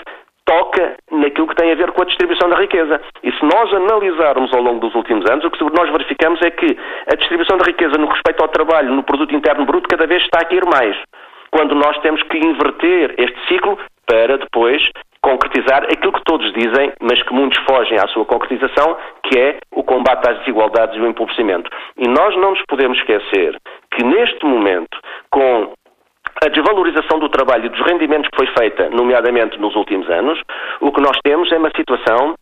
[0.47, 2.99] toca naquilo que tem a ver com a distribuição da riqueza.
[3.21, 6.77] E se nós analisarmos ao longo dos últimos anos, o que nós verificamos é que
[7.11, 10.39] a distribuição da riqueza no respeito ao trabalho, no produto interno bruto, cada vez está
[10.39, 10.95] a cair mais.
[11.51, 14.81] Quando nós temos que inverter este ciclo para depois
[15.21, 19.83] concretizar aquilo que todos dizem, mas que muitos fogem à sua concretização, que é o
[19.83, 21.69] combate às desigualdades e o empobrecimento.
[21.97, 23.57] E nós não nos podemos esquecer
[23.91, 24.97] que neste momento,
[25.29, 25.73] com
[26.43, 30.39] a desvalorização do trabalho e dos rendimentos que foi feita, nomeadamente nos últimos anos,
[30.81, 32.35] o que nós temos é uma situação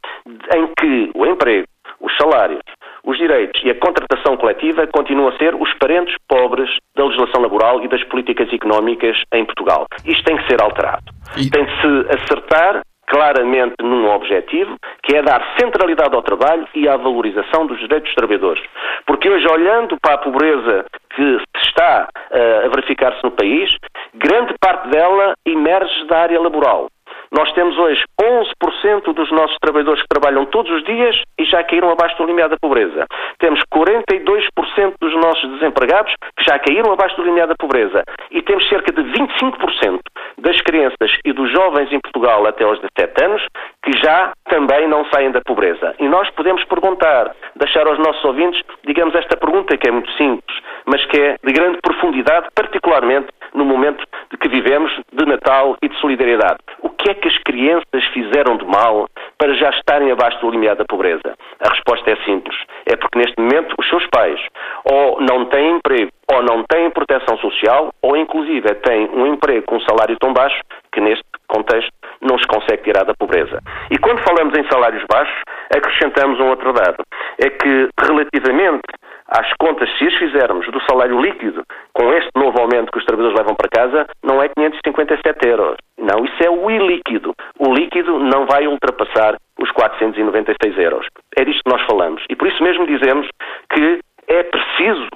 [0.53, 1.67] em que o emprego,
[1.99, 2.61] os salários,
[3.03, 7.83] os direitos e a contratação coletiva continuam a ser os parentes pobres da legislação laboral
[7.83, 9.85] e das políticas económicas em Portugal.
[10.05, 11.03] Isto tem que ser alterado.
[11.37, 11.49] E...
[11.49, 16.97] Tem de se acertar claramente num objetivo, que é dar centralidade ao trabalho e à
[16.97, 18.63] valorização dos direitos dos trabalhadores.
[19.05, 20.85] Porque hoje, olhando para a pobreza
[21.15, 23.69] que está uh, a verificar-se no país,
[24.13, 26.87] grande parte dela emerge da área laboral.
[27.35, 31.91] Nós temos hoje 11% dos nossos trabalhadores que trabalham todos os dias e já caíram
[31.91, 33.05] abaixo do limiar da pobreza.
[33.39, 38.03] Temos 42% dos nossos desempregados que já caíram abaixo do limiar da pobreza.
[38.31, 39.99] E temos cerca de 25%
[40.37, 43.45] das crianças e dos jovens em Portugal até aos 17 anos
[43.83, 45.93] que já também não saem da pobreza.
[45.99, 50.57] E nós podemos perguntar, deixar aos nossos ouvintes, digamos, esta pergunta que é muito simples,
[50.85, 55.89] mas que é de grande profundidade, particularmente no momento de que vivemos de Natal e
[55.89, 56.59] de solidariedade.
[56.81, 60.75] O que é que as crianças fizeram de mal para já estarem abaixo do limiar
[60.75, 61.35] da pobreza?
[61.59, 62.55] A resposta é simples.
[62.85, 64.39] É porque neste momento os seus pais
[64.83, 69.77] ou não têm emprego, ou não têm proteção social, ou inclusive têm um emprego com
[69.77, 71.91] um salário tão baixo que neste contexto
[72.21, 73.59] não os consegue tirar da pobreza.
[73.91, 77.03] E quando falamos em salários baixos, acrescentamos um outro dado.
[77.39, 78.83] É que relativamente
[79.27, 81.63] às contas, se as fizermos do salário líquido
[81.93, 85.77] com este novo aumento que os trabalhadores levam para casa, não é 557 euros.
[85.97, 87.33] Não, isso é o ilíquido.
[87.57, 91.07] O líquido não vai ultrapassar os 496 euros.
[91.37, 92.23] É disto que nós falamos.
[92.29, 93.27] E por isso mesmo dizemos
[93.73, 95.07] que é preciso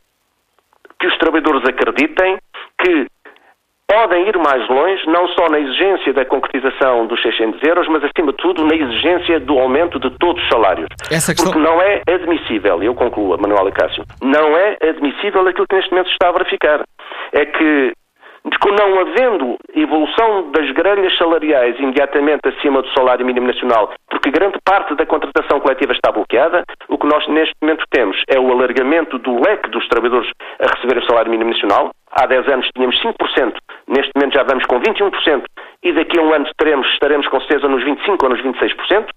[0.99, 2.37] que os trabalhadores acreditem
[2.81, 3.07] que
[3.89, 8.31] podem ir mais longe, não só na exigência da concretização dos 600 euros, mas acima
[8.31, 10.87] de tudo na exigência do aumento de todos os salários.
[11.09, 11.35] Questão...
[11.35, 15.91] Porque não é admissível, e eu concluo, Manuel Cássio, não é admissível aquilo que neste
[15.91, 16.83] momento se está a verificar.
[17.33, 17.93] É que
[18.79, 24.93] não havendo evolução das grelhas salariais imediatamente acima do salário mínimo nacional, porque grande parte
[24.95, 29.41] da contratação coletiva está bloqueada, o que nós neste momento temos é o alargamento do
[29.41, 31.91] leque dos trabalhadores a receber o salário mínimo nacional.
[32.11, 33.53] Há 10 anos tínhamos 5%,
[33.87, 35.43] neste momento já vamos com 21%,
[35.83, 39.07] e daqui a um ano teremos, estaremos com certeza nos 25% ou nos 26%.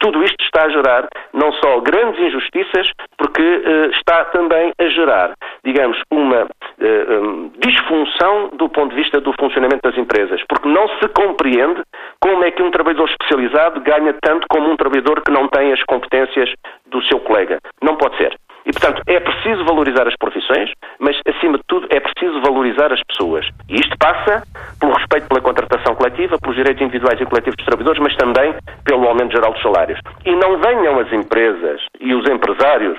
[0.00, 5.34] Tudo isto está a gerar não só grandes injustiças, porque uh, está também a gerar,
[5.64, 10.88] digamos, uma uh, um, disfunção do ponto de vista do funcionamento das empresas, porque não
[10.98, 11.82] se compreende
[12.20, 15.82] como é que um trabalhador especializado ganha tanto como um trabalhador que não tem as
[15.84, 16.52] competências
[16.86, 17.58] do seu colega.
[17.82, 18.36] Não pode ser.
[18.66, 23.00] E, portanto, é preciso valorizar as profissões, mas, acima de tudo, é preciso valorizar as
[23.04, 23.46] pessoas.
[23.68, 24.42] E isto passa
[24.78, 28.54] pelo respeito pela contratação coletiva, pelos direitos individuais e coletivos dos trabalhadores, mas também
[28.84, 29.98] pelo aumento geral dos salários.
[30.24, 32.98] E não venham as empresas e os empresários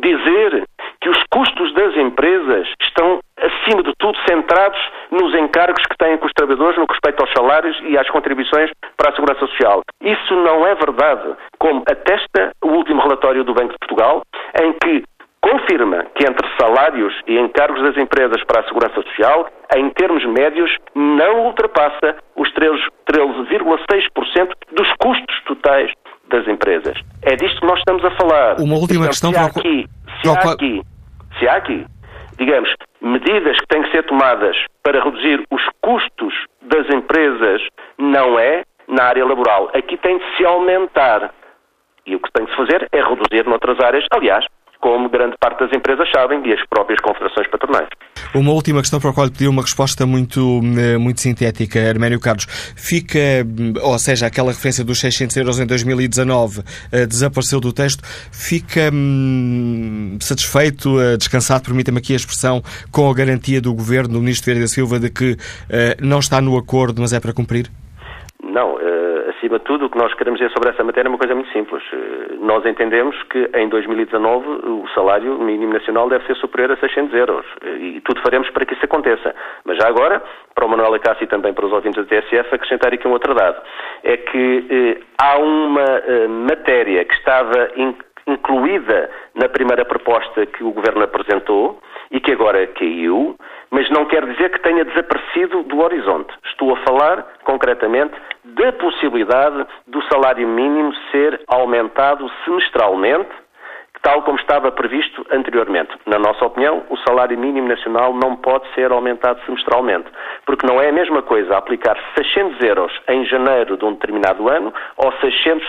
[0.00, 0.64] dizer
[1.00, 4.78] que os custos das empresas estão, acima de tudo, centrados
[5.10, 8.70] nos encargos que têm com os trabalhadores no que respeita aos salários e às contribuições
[8.96, 9.82] para a Segurança Social.
[10.00, 14.22] Isso não é verdade, como atesta o último relatório do Banco de Portugal,
[14.60, 15.04] em que
[15.40, 20.70] confirma que entre salários e encargos das empresas para a segurança social, em termos médios,
[20.94, 25.90] não ultrapassa os 13,6% dos custos totais
[26.28, 26.96] das empresas.
[27.22, 28.60] É disto que nós estamos a falar.
[28.60, 29.88] Uma última então, questão se há aqui,
[30.22, 30.82] se há aqui,
[31.38, 31.86] se há aqui,
[32.38, 37.62] digamos, medidas que têm que ser tomadas para reduzir os custos das empresas,
[37.98, 39.70] não é na área laboral.
[39.74, 41.32] Aqui tem de se aumentar
[42.04, 44.44] E o que tem de se fazer é reduzir noutras áreas, aliás,
[44.82, 47.88] como grande parte das empresas sabem e as próprias confederações patronais.
[48.34, 52.46] Uma última questão para a qual pedi uma resposta muito, eh, muito sintética, Arménio Carlos.
[52.76, 58.02] Fica, hum, ou seja, aquela referência dos 600 euros em 2019 eh, desapareceu do texto,
[58.32, 62.60] fica hum, satisfeito, eh, descansado, permita-me aqui a expressão,
[62.90, 65.36] com a garantia do Governo, do Ministro Vieira da Silva, de que
[66.00, 67.70] não está no acordo, mas é para cumprir?
[68.42, 68.76] Não,
[69.42, 71.50] acima de tudo, o que nós queremos dizer sobre essa matéria é uma coisa muito
[71.52, 71.82] simples.
[71.92, 77.12] Eh, nós entendemos que em 2019 o salário mínimo nacional deve ser superior a 600
[77.14, 79.34] euros eh, e tudo faremos para que isso aconteça.
[79.64, 80.22] Mas já agora,
[80.54, 83.34] para o Manuel Acácio e também para os ouvintes da TSF, acrescentar aqui um outro
[83.34, 83.60] dado.
[84.04, 87.96] É que eh, há uma eh, matéria que estava in,
[88.26, 93.36] incluída na primeira proposta que o Governo apresentou e que agora caiu,
[93.70, 96.32] mas não quer dizer que tenha desaparecido do horizonte.
[96.44, 98.14] Estou a falar, concretamente,
[98.44, 103.30] da possibilidade do salário mínimo ser aumentado semestralmente,
[104.02, 105.90] tal como estava previsto anteriormente.
[106.06, 110.06] Na nossa opinião, o salário mínimo nacional não pode ser aumentado semestralmente,
[110.44, 114.74] porque não é a mesma coisa aplicar 600 euros em janeiro de um determinado ano
[114.96, 115.66] ou 600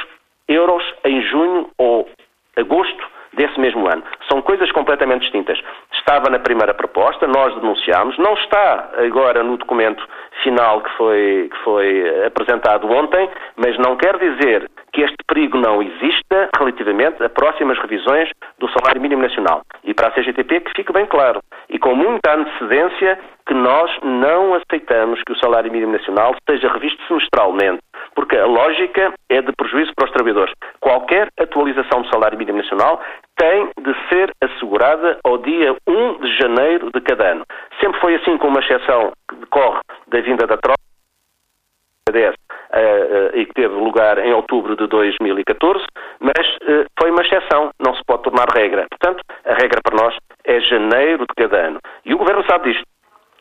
[0.48, 2.10] euros em junho ou
[2.58, 3.04] agosto
[3.36, 4.04] desse mesmo ano.
[4.30, 5.60] São coisas completamente distintas.
[5.94, 10.08] Estava na primeira proposta, nós denunciámos, não está agora no documento
[10.44, 15.82] final que foi, que foi apresentado ontem, mas não quer dizer que este perigo não
[15.82, 18.30] exista relativamente a próximas revisões
[18.60, 19.62] do salário mínimo nacional.
[19.84, 24.54] E para a CGTP que fique bem claro, e com muita antecedência, que nós não
[24.54, 27.82] aceitamos que o salário mínimo nacional seja revisto semestralmente,
[28.16, 30.54] porque a lógica é de prejuízo para os trabalhadores.
[30.80, 33.02] Qualquer atualização do salário mínimo nacional
[33.38, 37.46] tem de ser assegurada ao dia 1 de janeiro de cada ano.
[37.80, 40.84] Sempre foi assim, com uma exceção que decorre da vinda da tropa
[42.10, 45.86] uh, uh, e que teve lugar em outubro de 2014,
[46.20, 48.86] mas uh, foi uma exceção, não se pode tornar regra.
[48.90, 51.80] Portanto, a regra para nós é janeiro de cada ano.
[52.06, 52.93] E o Governo sabe disto.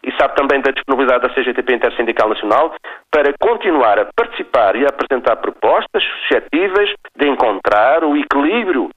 [0.04, 2.74] E sabe também da disponibilidade da CGTP Intersindical Nacional
[3.10, 8.90] para continuar a participar e a apresentar propostas suscetíveis de encontrar o equilíbrio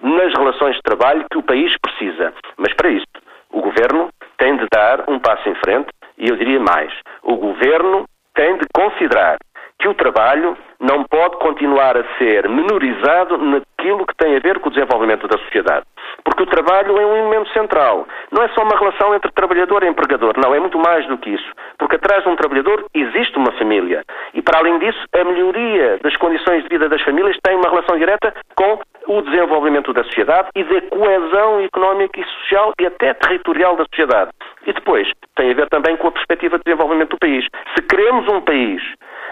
[0.00, 2.32] nas relações de trabalho que o país precisa.
[2.56, 3.06] Mas para isso,
[3.50, 5.88] o Governo tem de dar um passo em frente
[6.18, 6.92] e eu diria mais:
[7.22, 8.04] o Governo
[8.34, 9.36] tem de considerar
[9.82, 14.68] que o trabalho não pode continuar a ser menorizado naquilo que tem a ver com
[14.68, 15.84] o desenvolvimento da sociedade.
[16.24, 18.06] Porque o trabalho é um elemento central.
[18.30, 20.34] Não é só uma relação entre trabalhador e empregador.
[20.36, 21.52] Não, é muito mais do que isso.
[21.78, 24.04] Porque atrás de um trabalhador existe uma família.
[24.34, 27.98] E, para além disso, a melhoria das condições de vida das famílias tem uma relação
[27.98, 28.78] direta com
[29.08, 34.30] o desenvolvimento da sociedade e da coesão económica e social e até territorial da sociedade.
[34.64, 37.44] E depois, tem a ver também com a perspectiva de desenvolvimento do país.
[37.74, 38.80] Se queremos um país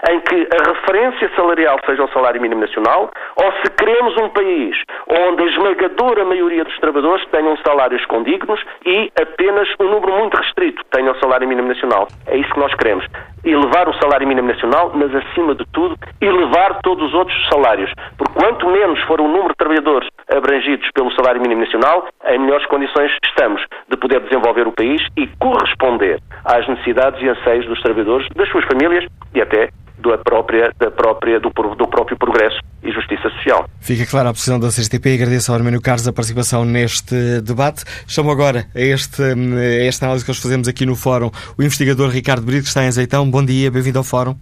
[0.09, 4.75] em que a referência salarial seja o salário mínimo nacional, ou se queremos um país
[5.07, 10.83] onde a esmagadora maioria dos trabalhadores tenham salários condignos e apenas um número muito restrito
[10.91, 12.07] tenha o salário mínimo nacional.
[12.27, 13.05] É isso que nós queremos.
[13.43, 17.91] Elevar o salário mínimo nacional, mas acima de tudo, elevar todos os outros salários.
[18.17, 22.65] Porque quanto menos for o número de trabalhadores abrangidos pelo salário mínimo nacional, em melhores
[22.67, 28.27] condições estamos de poder desenvolver o país e corresponder às necessidades e anseios dos trabalhadores,
[28.35, 29.69] das suas famílias e até
[30.01, 33.65] da própria, da própria, do, do próprio progresso e justiça social.
[33.79, 37.83] Fica clara a posição da CSTP e agradeço ao Arménio Carlos a participação neste debate.
[38.07, 42.09] Chamo agora a, este, a esta análise que nós fazemos aqui no Fórum o investigador
[42.09, 43.29] Ricardo Brito, que está em Azeitão.
[43.29, 44.35] Bom dia, bem-vindo ao Fórum.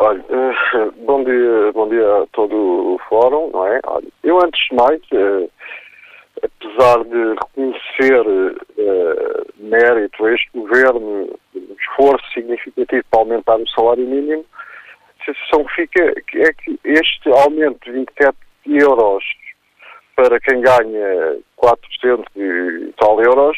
[0.00, 3.80] Olha, eh, bom dia, bom dia a todo o Fórum, não é?
[3.86, 5.48] Olha, eu antes de mais, eh,
[6.42, 14.06] apesar de reconhecer uh, mérito a este governo, um esforço significativo para aumentar o salário
[14.06, 14.44] mínimo,
[15.20, 18.36] a sensação que fica é que este aumento de 27
[18.66, 19.24] euros
[20.16, 23.56] para quem ganha 400 e tal euros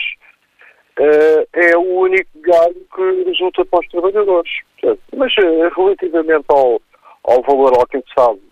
[0.98, 4.52] uh, é o único ganho que resulta para os trabalhadores.
[5.16, 6.80] Mas uh, relativamente ao,
[7.24, 8.49] ao valor alcançado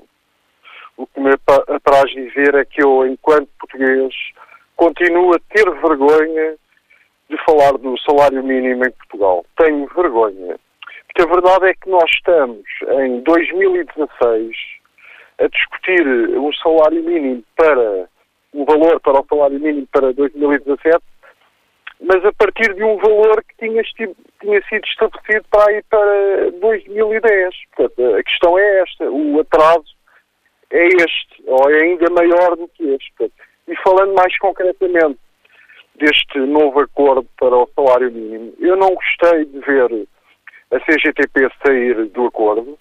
[0.98, 1.30] o que me
[1.68, 4.12] apraz dizer é que eu, enquanto português,
[4.76, 6.56] continuo a ter vergonha
[7.30, 9.46] de falar do salário mínimo em Portugal.
[9.56, 10.58] Tenho vergonha.
[11.06, 12.64] Porque a verdade é que nós estamos
[13.00, 14.56] em 2016
[15.40, 16.04] a discutir
[16.36, 18.08] um salário mínimo para
[18.52, 20.98] um valor para o salário mínimo para 2017,
[22.00, 23.82] mas a partir de um valor que tinha,
[24.40, 27.54] tinha sido estabelecido para aí para 2010.
[27.76, 29.97] Portanto, a questão é esta, o atraso
[30.70, 33.32] é este, ou é ainda maior do que este.
[33.66, 35.18] E falando mais concretamente
[35.96, 40.06] deste novo acordo para o salário mínimo, eu não gostei de ver
[40.70, 42.78] a CGTP sair do acordo.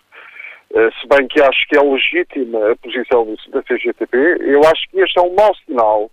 [0.72, 5.00] Uh, se bem que acho que é legítima a posição da CGTP, eu acho que
[5.00, 6.12] este é um mau sinal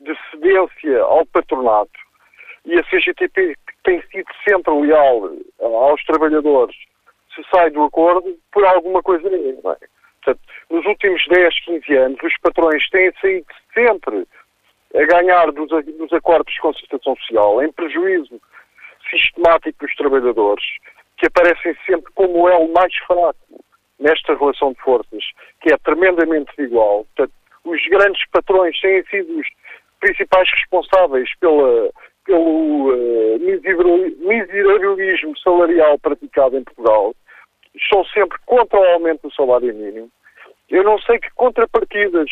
[0.00, 1.98] de cedência ao patronato
[2.66, 6.76] e a CGTP, que tem sido sempre leal aos trabalhadores,
[7.34, 9.78] se sai do acordo por alguma coisa nenhuma.
[10.26, 14.26] Portanto, nos últimos 10, 15 anos, os patrões têm saído sempre
[14.94, 18.40] a ganhar dos, dos acordos de concertação social, em prejuízo
[19.08, 20.64] sistemático dos trabalhadores,
[21.16, 23.36] que aparecem sempre como o elo mais fraco
[24.00, 25.22] nesta relação de forças,
[25.60, 27.06] que é tremendamente desigual.
[27.14, 27.32] Portanto,
[27.64, 29.46] os grandes patrões têm sido os
[30.00, 31.90] principais responsáveis pela,
[32.24, 37.14] pelo uh, miserabilismo salarial praticado em Portugal.
[37.90, 40.10] São sempre contra o aumento do salário mínimo.
[40.68, 42.28] Eu não sei que contrapartidas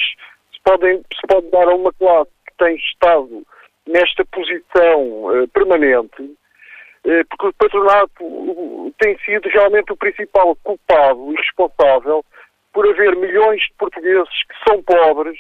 [0.53, 3.47] se, podem, se pode dar a uma classe que tem estado
[3.87, 11.37] nesta posição uh, permanente, uh, porque o patronato tem sido realmente o principal culpado e
[11.37, 12.25] responsável
[12.73, 15.39] por haver milhões de portugueses que são pobres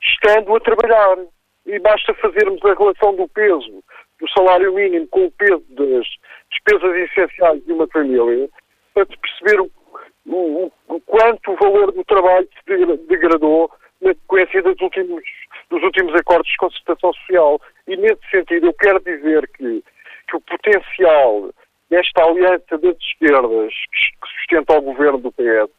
[0.00, 1.18] estando a trabalhar.
[1.64, 3.84] E basta fazermos a relação do peso
[4.18, 6.06] do salário mínimo com o peso das
[6.50, 8.48] despesas essenciais de uma família
[8.94, 9.70] para perceber o
[10.26, 13.70] o, o, quanto o valor do trabalho se degradou
[14.00, 15.22] na sequência dos últimos,
[15.70, 17.60] dos últimos acordos de concertação social.
[17.86, 19.82] E, nesse sentido, eu quero dizer que,
[20.28, 21.50] que o potencial
[21.90, 25.70] desta aliança das esquerdas que sustenta o governo do PS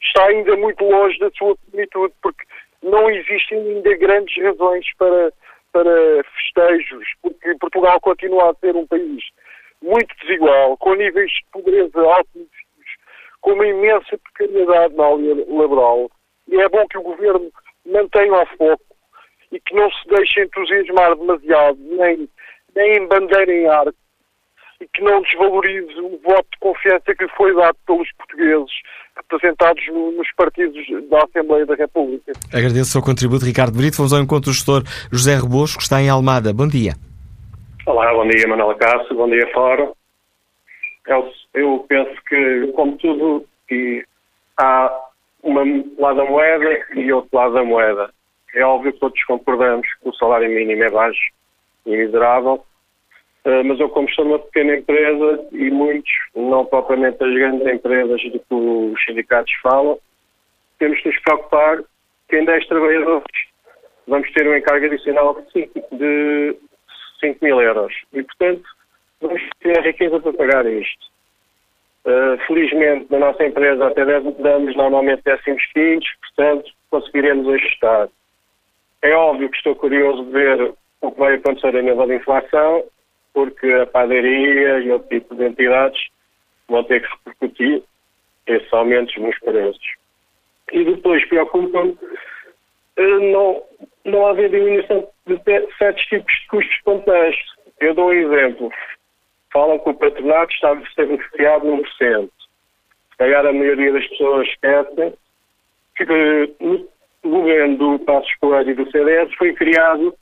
[0.00, 2.44] está ainda muito longe da sua plenitude, porque
[2.82, 5.32] não existem ainda grandes razões para,
[5.72, 9.22] para festejos, porque Portugal continua a ser um país
[9.82, 12.46] muito desigual, com níveis de pobreza altos
[13.42, 16.10] com uma imensa precariedade na área laboral.
[16.48, 17.50] E é bom que o Governo
[17.84, 18.96] mantenha o foco
[19.50, 22.28] e que não se deixe entusiasmar demasiado, nem,
[22.74, 23.86] nem em bandeira em ar,
[24.80, 28.72] e que não desvalorize o voto de confiança que foi dado pelos portugueses
[29.16, 32.32] representados no, nos partidos da Assembleia da República.
[32.52, 33.98] Agradeço o seu contributo, Ricardo Brito.
[33.98, 36.52] Vamos ao encontro do gestor José Rebosco, que está em Almada.
[36.52, 36.94] Bom dia.
[37.84, 39.16] Olá, bom dia, Manuela Cássio.
[39.16, 39.92] Bom dia, Fórum.
[41.08, 44.06] Eu, eu penso que, como tudo, que
[44.56, 45.00] há
[45.42, 45.52] um
[45.98, 48.14] lado da moeda e outro lado da moeda.
[48.54, 51.32] É óbvio que todos concordamos que o salário mínimo é baixo
[51.84, 52.64] e miserável,
[53.44, 58.22] eh, mas eu, como estou numa pequena empresa e muitos, não propriamente as grandes empresas
[58.30, 59.98] do que os sindicatos falam,
[60.78, 61.82] temos que nos preocupar
[62.28, 63.24] que em 10 trabalhadores
[64.06, 65.36] vamos ter um encargo adicional
[65.90, 66.56] de
[67.22, 67.94] 5, de 5 mil euros.
[68.12, 68.64] E, portanto,
[69.20, 71.12] vamos ter a riqueza para pagar isto.
[72.04, 78.08] Uh, felizmente, na nossa empresa até damos normalmente décimos quintos, portanto, conseguiremos ajustar.
[79.02, 82.84] É óbvio que estou curioso de ver o que vai acontecer a nível de inflação,
[83.32, 86.00] porque a padaria e outro tipo de entidades
[86.68, 87.82] vão ter que repercutir
[88.46, 89.94] esses aumentos nos preços.
[90.72, 91.96] E depois preocupa-me
[92.96, 93.62] não,
[94.04, 95.40] não haver diminuição de
[95.78, 97.52] certos tipos de custos de contexto.
[97.80, 98.72] Eu dou um exemplo
[99.52, 102.32] falam que o patronato está a ser beneficiado num por cento.
[103.10, 105.12] Se calhar a maioria das pessoas esquecem
[105.94, 106.04] que
[106.58, 106.88] no
[107.22, 110.14] governo do Passos Coelho e do CDS foi criado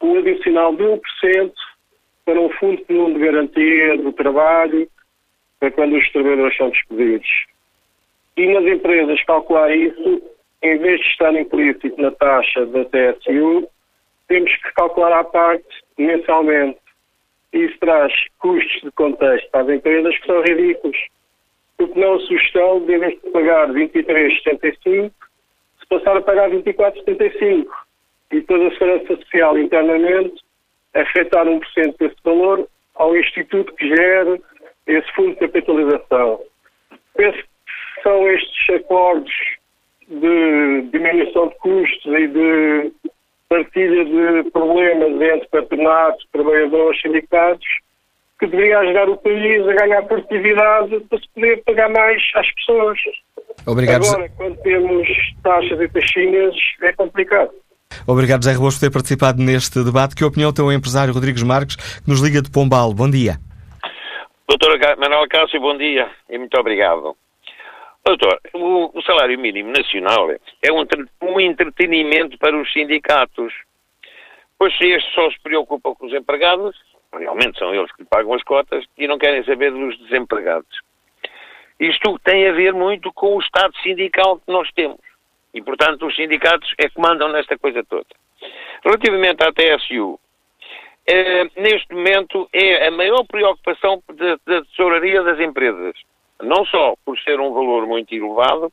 [0.00, 1.52] um adicional de 1%
[2.24, 4.88] para um fundo comum de garantia do trabalho
[5.58, 7.46] para quando os trabalhadores são despedidos.
[8.36, 10.22] E nas empresas calcular isso,
[10.62, 13.68] em vez de estar implícito na taxa da TSU,
[14.26, 16.78] temos que calcular à parte mensalmente
[17.52, 20.98] isso traz custos de contexto para as empresas que são ridículos.
[21.76, 25.10] Porque não sugestão de, em vez de pagar 23,75,
[25.80, 27.66] se passar a pagar 24,75
[28.32, 30.42] e depois a Segurança Social internamente
[30.94, 31.62] afetar 1%
[31.98, 34.38] desse valor ao Instituto que gera
[34.86, 36.42] esse fundo de capitalização.
[37.14, 39.32] Penso que são estes acordos
[40.08, 42.92] de diminuição de custos e de
[43.48, 47.66] partilha de problemas entre patronatos, trabalhadores, sindicatos,
[48.38, 52.98] que deveria ajudar o país a ganhar produtividade para se poder pagar mais às pessoas.
[53.66, 54.06] Obrigado.
[54.06, 55.08] Agora, quando temos
[55.42, 57.50] taxas e taxinhas, é complicado.
[58.06, 60.14] Obrigado, José Rebouças, por ter participado neste debate.
[60.14, 62.92] Que opinião tem o empresário Rodrigues Marques, que nos liga de Pombal?
[62.94, 63.38] Bom dia.
[64.48, 67.14] Doutor Manuel Cássio, bom dia e muito obrigado.
[68.08, 70.82] Doutor, o, o, salário mínimo nacional é um,
[71.20, 73.52] um entretenimento para os sindicatos.
[74.58, 76.74] Pois se estes só se preocupam com os empregados,
[77.12, 80.80] realmente são eles que pagam as cotas e não querem saber dos desempregados.
[81.78, 85.00] Isto tem a ver muito com o Estado sindical que nós temos.
[85.52, 88.06] E, portanto, os sindicatos é que mandam nesta coisa toda.
[88.82, 90.18] Relativamente à TSU,
[91.06, 94.02] eh, neste momento é a maior preocupação
[94.46, 95.94] da tesouraria das empresas
[96.42, 98.72] não só por ser um valor muito elevado,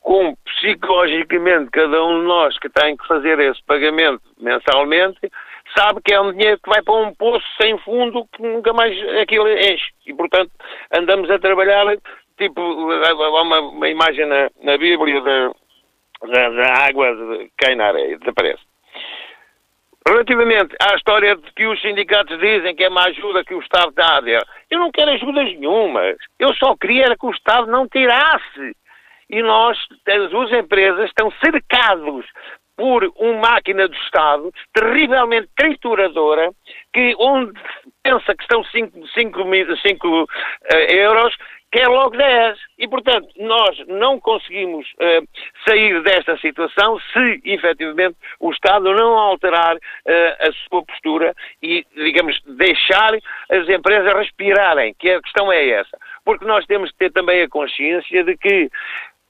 [0.00, 5.30] como psicologicamente cada um de nós que tem que fazer esse pagamento mensalmente
[5.76, 8.96] sabe que é um dinheiro que vai para um poço sem fundo que nunca mais
[9.20, 9.92] aquilo enche.
[10.06, 10.50] E, portanto,
[10.92, 11.86] andamos a trabalhar,
[12.36, 15.52] tipo, há uma, uma imagem na, na Bíblia da,
[16.26, 18.71] da, da água que cai na areia, desaparece.
[20.06, 23.92] Relativamente à história de que os sindicatos dizem que é uma ajuda que o Estado
[23.92, 24.20] dá,
[24.70, 26.16] eu não quero ajudas nenhumas.
[26.38, 28.76] Eu só queria que o Estado não tirasse.
[29.30, 32.26] E nós, as duas empresas, estão cercados
[32.76, 36.50] por uma máquina do Estado terrivelmente trituradora,
[36.92, 37.52] que onde
[38.02, 40.28] pensa que estão 5
[40.64, 41.34] eh, euros,
[41.72, 42.58] quer logo 10.
[42.78, 45.26] E, portanto, nós não conseguimos uh,
[45.66, 49.80] sair desta situação se, efetivamente, o Estado não alterar uh,
[50.40, 53.14] a sua postura e, digamos, deixar
[53.50, 55.98] as empresas respirarem, que a questão é essa.
[56.24, 58.70] Porque nós temos que ter também a consciência de que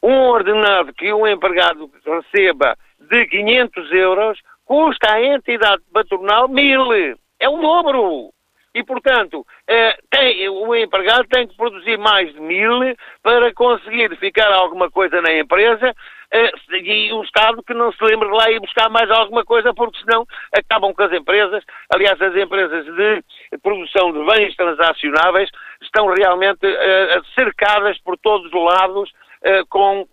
[0.03, 6.93] um ordenado que um empregado receba de 500 euros custa à entidade patronal mil.
[7.39, 8.33] É o dobro.
[8.75, 12.81] E, portanto, eh, tem, o empregado tem que produzir mais de mil
[13.23, 15.95] para conseguir ficar alguma coisa na empresa
[16.33, 19.99] eh, e o Estado que não se lembre lá e buscar mais alguma coisa, porque
[19.99, 20.27] senão
[20.57, 21.63] acabam com as empresas.
[21.95, 23.23] Aliás, as empresas de
[23.63, 25.51] produção de bens transacionáveis
[25.83, 30.07] estão realmente eh, cercadas por todos os lados uh, com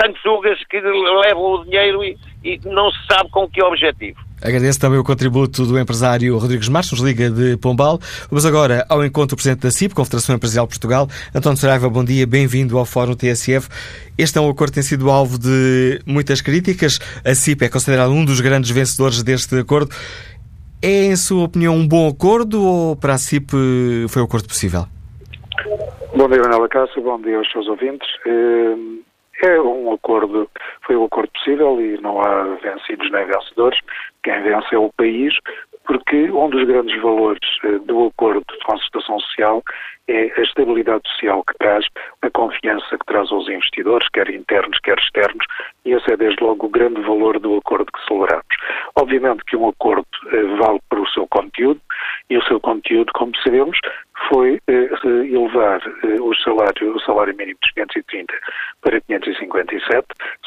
[0.00, 4.18] sanguessugas que levam o dinheiro e, e não se sabe com que objetivo.
[4.44, 7.98] Agradeço também o contributo do empresário Rodrigues Marques, nos liga de Pombal.
[8.28, 11.06] Vamos agora ao encontro do Presidente da CIP, Confederação Empresarial de Portugal.
[11.32, 13.68] António Saraiva, bom dia, bem-vindo ao Fórum TSF.
[14.18, 16.98] Este é um acordo que tem sido alvo de muitas críticas.
[17.24, 19.94] A CIP é considerado um dos grandes vencedores deste acordo.
[20.82, 23.52] É, em sua opinião, um bom acordo ou para a CIP
[24.08, 24.86] foi o acordo possível?
[26.16, 28.08] Bom dia, Manuela Cássio, bom dia aos seus ouvintes.
[28.26, 29.02] Eh,
[29.44, 30.48] é um acordo,
[30.86, 33.78] foi um acordo possível e não há vencidos nem vencedores.
[34.22, 35.34] Quem vence é o país,
[35.86, 39.62] porque um dos grandes valores eh, do acordo de concertação social
[40.08, 41.84] é a estabilidade social que traz,
[42.22, 45.44] a confiança que traz aos investidores, quer internos, quer externos,
[45.84, 48.44] e esse é desde logo o grande valor do acordo que celebramos.
[48.96, 51.80] Obviamente que um acordo eh, vale para o seu conteúdo,
[52.30, 53.78] e o seu conteúdo, como sabemos,
[54.28, 55.80] foi eh, elevar
[56.20, 58.32] o, salário, o salário mínimo de 530
[58.80, 60.06] para 557,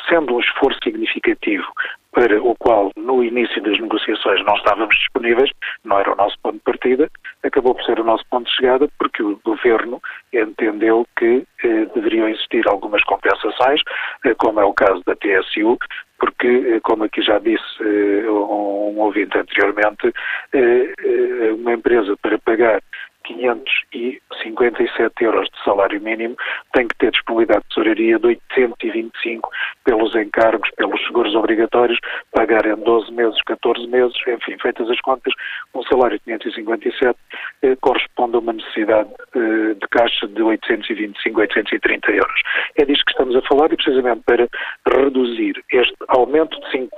[0.09, 1.67] sendo um esforço significativo
[2.15, 5.51] para o qual no início das negociações não estávamos disponíveis,
[5.83, 7.11] não era o nosso ponto de partida,
[7.43, 10.01] acabou por ser o nosso ponto de chegada porque o Governo
[10.31, 13.81] entendeu que eh, deveriam existir algumas compensações,
[14.25, 15.77] eh, como é o caso da TSU,
[16.17, 20.13] porque, eh, como aqui já disse eh, um, ouvinte anteriormente,
[20.53, 22.81] eh, uma empresa para pagar
[23.27, 26.35] 557 euros de salário mínimo,
[26.73, 29.49] tem que ter disponibilidade de tesouraria de 825
[29.83, 31.99] pelos encargos, pelos seguros obrigatórios,
[32.31, 35.33] pagar em 12 meses, 14 meses, enfim, feitas as contas,
[35.73, 37.17] um salário de 557
[37.61, 42.41] eh, corresponde a uma necessidade eh, de caixa de 825, 830 euros.
[42.77, 44.47] É disto que estamos a falar e precisamente para
[44.87, 46.89] reduzir este aumento de 5%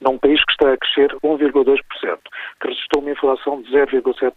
[0.00, 1.80] num país que está a crescer 1,2%,
[2.60, 4.32] que registrou uma inflação de 0,7%,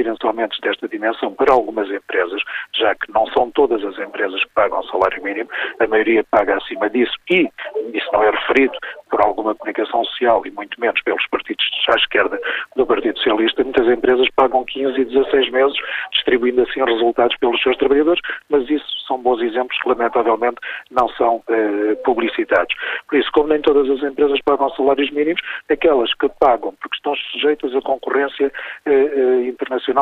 [0.00, 2.42] exigirem-se aumentos desta dimensão para algumas empresas,
[2.74, 5.48] já que não são todas as empresas que pagam salário mínimo,
[5.78, 7.48] a maioria paga acima disso e
[7.92, 8.76] isso não é referido
[9.10, 12.40] por alguma comunicação social e muito menos pelos partidos à esquerda
[12.76, 15.76] do Partido Socialista, muitas empresas pagam 15 e 16 meses,
[16.12, 20.58] distribuindo assim resultados pelos seus trabalhadores, mas isso são bons exemplos que lamentavelmente
[20.90, 22.74] não são eh, publicitados.
[23.08, 27.14] Por isso, como nem todas as empresas pagam salários mínimos, aquelas que pagam porque estão
[27.16, 28.52] sujeitas à concorrência
[28.86, 29.46] eh, eh,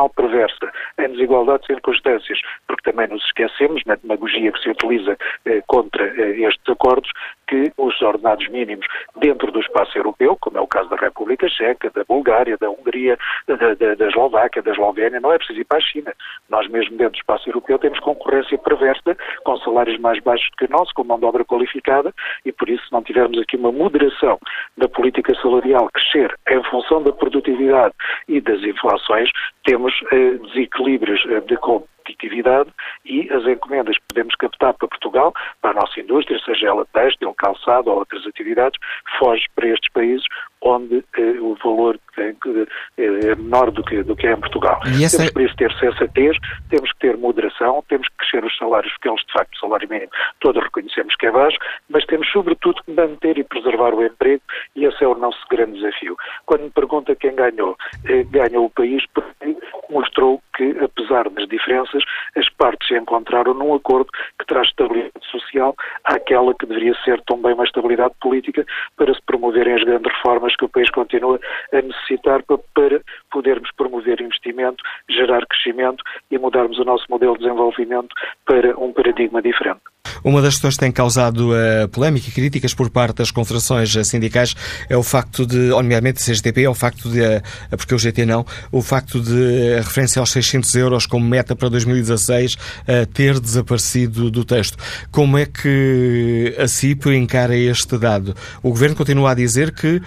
[0.09, 5.61] perversa, em desigualdade de circunstâncias, porque também nos esquecemos, na demagogia que se utiliza eh,
[5.67, 7.11] contra eh, estes acordos,
[7.47, 8.85] que os ordenados mínimos
[9.15, 13.17] dentro do espaço europeu, como é o caso da República Checa, da Bulgária, da Hungria,
[13.47, 16.13] da, da, da Eslováquia, da Eslovénia, não é preciso ir para a China.
[16.47, 20.69] Nós mesmo dentro do espaço europeu temos concorrência perversa, com salários mais baixos que o
[20.69, 22.13] nosso, com mão de obra qualificada,
[22.45, 24.37] e por isso se não tivermos aqui uma moderação
[24.77, 27.95] da política salarial crescer em função da produtividade
[28.27, 29.29] e das inflações,
[29.63, 32.69] temos eh, desequilíbrios eh, de competitividade
[33.05, 37.33] e as encomendas que podemos captar para Portugal, para a nossa indústria, seja ela têxtil,
[37.35, 38.79] calçado ou outras atividades,
[39.19, 40.25] foge para estes países
[40.61, 42.67] onde eh, o valor tem que,
[42.97, 44.79] eh, é menor do que, do que é em Portugal.
[44.85, 45.17] Essa...
[45.17, 46.37] Temos por isso ter sensatez,
[46.69, 49.89] temos que ter moderação, temos que crescer os salários, porque eles de facto o salário
[49.89, 51.57] mínimo todos reconhecemos que é baixo,
[51.89, 54.41] mas temos sobretudo que manter e preservar o emprego
[54.75, 56.15] e esse é o nosso grande desafio.
[56.45, 59.57] Quando me pergunta quem ganhou, eh, ganhou o país porque
[59.89, 62.03] mostrou que, apesar das diferenças,
[62.35, 67.53] as partes se encontraram num acordo que traz estabilidade social àquela que deveria ser também
[67.53, 68.65] uma estabilidade política
[68.95, 71.39] para se promoverem as grandes reformas que o país continua
[71.73, 73.01] a necessitar para, para
[73.31, 78.15] podermos promover investimento, gerar crescimento e mudarmos o nosso modelo de desenvolvimento
[78.45, 79.81] para um paradigma diferente.
[80.23, 84.55] Uma das questões que tem causado uh, polémica e críticas por parte das confederações sindicais
[84.89, 88.45] é o facto de, nomeadamente CGTP, é o facto de, uh, porque o GT não,
[88.71, 94.29] o facto de a referência aos 600 euros como meta para 2016 uh, ter desaparecido
[94.29, 94.77] do texto.
[95.11, 98.35] Como é que a CIP encara este dado?
[98.63, 100.01] O Governo continua a dizer que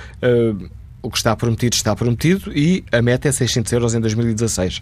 [1.03, 4.81] o que está prometido está prometido e a meta é 600 euros em 2016.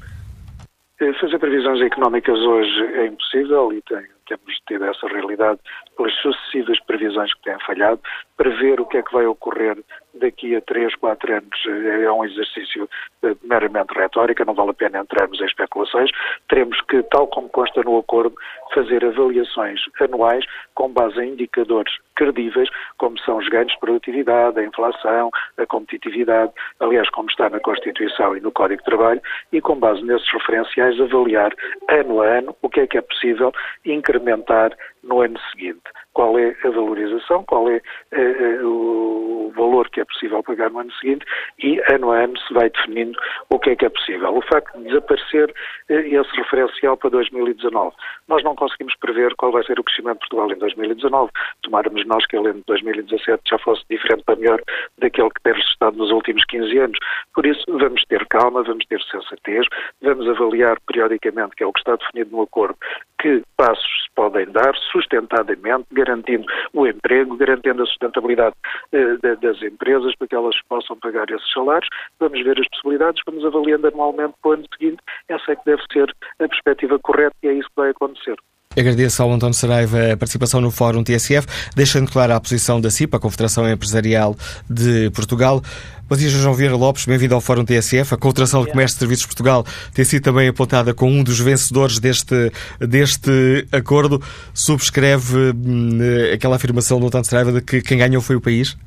[1.21, 5.61] Fazer previsões económicas hoje é impossível e tem temos tido essa realidade
[5.97, 8.01] pelas sucessivas previsões que têm falhado,
[8.41, 9.77] para ver o que é que vai ocorrer
[10.15, 11.67] daqui a 3, 4 anos.
[12.03, 12.89] É um exercício
[13.23, 16.11] eh, meramente retórica, não vale a pena entrarmos em especulações.
[16.49, 18.35] Teremos que, tal como consta no acordo,
[18.73, 24.65] fazer avaliações anuais com base em indicadores credíveis, como são os ganhos de produtividade, a
[24.65, 26.51] inflação, a competitividade,
[26.81, 29.21] aliás, como está na Constituição e no Código de Trabalho,
[29.53, 31.53] e com base nesses referenciais avaliar
[31.91, 33.53] ano a ano o que é que é possível
[33.85, 35.83] incrementar no ano seguinte.
[36.21, 37.81] Qual é a valorização, qual é
[38.13, 41.25] uh, o valor que é possível pagar no ano seguinte
[41.59, 43.19] e ano a ano se vai definindo
[43.49, 44.37] o que é que é possível.
[44.37, 47.97] O facto de desaparecer uh, esse referencial para 2019,
[48.29, 51.31] nós não conseguimos prever qual vai ser o crescimento de Portugal em 2019.
[51.63, 54.61] Tomáramos nós que ele em 2017 já fosse diferente para melhor
[54.99, 56.99] daquele que tem estado nos últimos 15 anos.
[57.35, 59.67] Por isso, vamos ter calma, vamos ter sensatez,
[60.03, 62.77] vamos avaliar periodicamente, que é o que está definido no acordo,
[63.19, 68.57] que passos se podem dar sustentadamente, garantindo o emprego, garantindo a sustentabilidade
[68.93, 71.89] eh, das empresas para que elas possam pagar esses salários.
[72.19, 75.03] Vamos ver as possibilidades, vamos avaliando anualmente para o ano seguinte.
[75.29, 78.37] Essa é que deve ser a perspectiva correta e é isso que vai acontecer.
[78.79, 81.45] Agradeço ao António Saraiva a participação no Fórum TSF,
[81.75, 84.37] deixando clara a posição da CIP, a Confederação Empresarial
[84.71, 85.61] de Portugal.
[86.09, 88.15] Bom dia, João Vieira Lopes, bem-vindo ao Fórum TSF.
[88.15, 91.41] A Confederação de Comércio e Serviços de Portugal tem sido também apontada como um dos
[91.41, 94.21] vencedores deste, deste acordo.
[94.55, 95.99] Subscreve hum,
[96.33, 98.79] aquela afirmação do António Saraiva de que quem ganhou foi o país?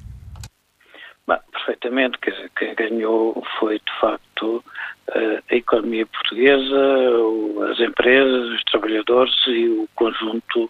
[1.66, 2.18] Perfeitamente.
[2.58, 4.64] Quem ganhou foi, de facto,
[5.12, 10.70] a economia portuguesa, as empresas, os trabalhadores e o conjunto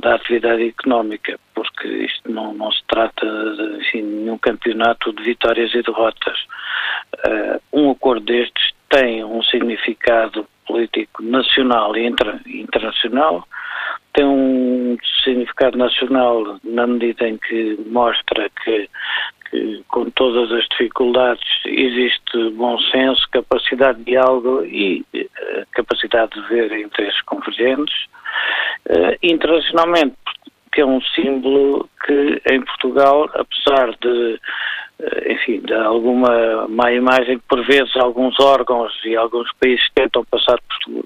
[0.00, 5.82] da atividade económica, porque isto não, não se trata de nenhum campeonato de vitórias e
[5.82, 6.38] derrotas.
[7.26, 13.46] Uh, um acordo destes tem um significado político nacional e inter, internacional,
[14.12, 18.88] tem um significado nacional na medida em que mostra que
[19.52, 26.48] que, com todas as dificuldades, existe bom senso, capacidade de diálogo e uh, capacidade de
[26.48, 27.94] ver interesses convergentes.
[28.88, 30.16] Uh, internacionalmente,
[30.72, 34.40] que é um símbolo que em Portugal, apesar de,
[35.00, 40.58] uh, enfim, de alguma má imagem por vezes alguns órgãos e alguns países tentam passar
[40.62, 41.04] por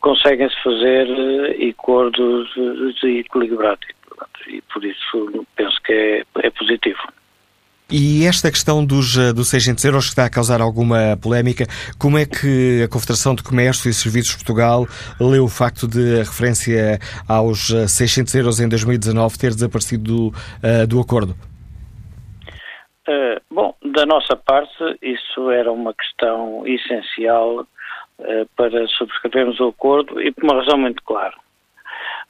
[0.00, 1.08] conseguem-se fazer
[1.68, 2.48] acordos
[3.02, 3.88] equilibrados
[4.46, 7.00] e por isso penso que é, é positivo.
[7.88, 12.18] E esta questão dos, eh, dos 600 euros que está a causar alguma polémica, como
[12.18, 14.86] é que a Confederação de Comércio e Serviços de Portugal
[15.20, 16.98] leu o facto de a referência
[17.28, 21.36] aos 600 eh, euros em 2019 ter desaparecido do, uh, do acordo?
[23.06, 27.66] Uh, bom, da nossa parte, isso era uma questão essencial uh,
[28.56, 31.36] para subscrevermos o acordo e por uma razão muito clara.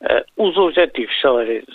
[0.03, 1.15] Uh, os objetivos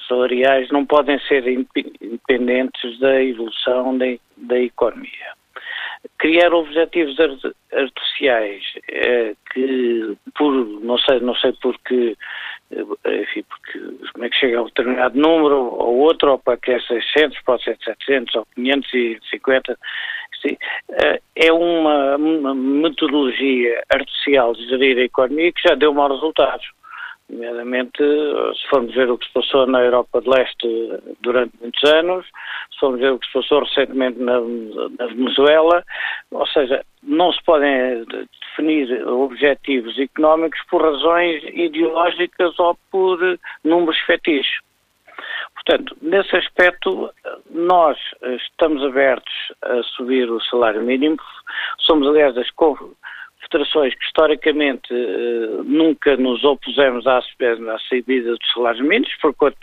[0.08, 4.06] salariais não podem ser independentes da evolução da,
[4.38, 5.34] da economia.
[6.20, 7.18] Criar objetivos
[7.74, 12.16] artificiais uh, que, por, não sei, não sei porque,
[12.74, 13.80] uh, enfim, porque
[14.14, 17.42] como é que chega a um determinado número ou outro, ou para que é 600,
[17.42, 19.80] pode ser 700 ou 550,
[20.44, 20.56] sim,
[21.36, 26.68] é uma, uma metodologia artificial de gerir a economia que já deu maus resultados
[27.32, 30.68] nomeadamente se formos ver o que se passou na Europa de Leste
[31.22, 32.26] durante muitos anos,
[32.72, 34.40] se formos ver o que se passou recentemente na,
[35.00, 35.84] na Venezuela,
[36.32, 43.20] ou seja, não se podem definir objetivos económicos por razões ideológicas ou por
[43.64, 44.60] números fetiches.
[45.54, 47.12] Portanto, nesse aspecto,
[47.52, 51.18] nós estamos abertos a subir o salário mínimo.
[51.80, 52.50] Somos, aliás, das
[53.42, 59.58] federações que historicamente eh, nunca nos opusemos à, subida dos salários mínimos, porque quanto,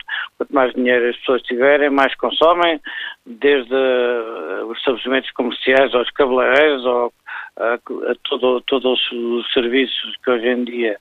[0.51, 2.79] mais dinheiro as pessoas tiverem, mais consomem,
[3.25, 7.13] desde uh, os estabelecimentos comerciais aos cabeleireiros, ou
[7.57, 7.79] a,
[8.23, 10.97] todo, todos os serviços que hoje em dia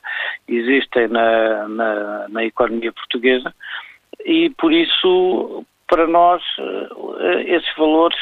[0.49, 3.55] existem na, na, na economia portuguesa.
[4.25, 8.19] E por isso para nós uh, esses valores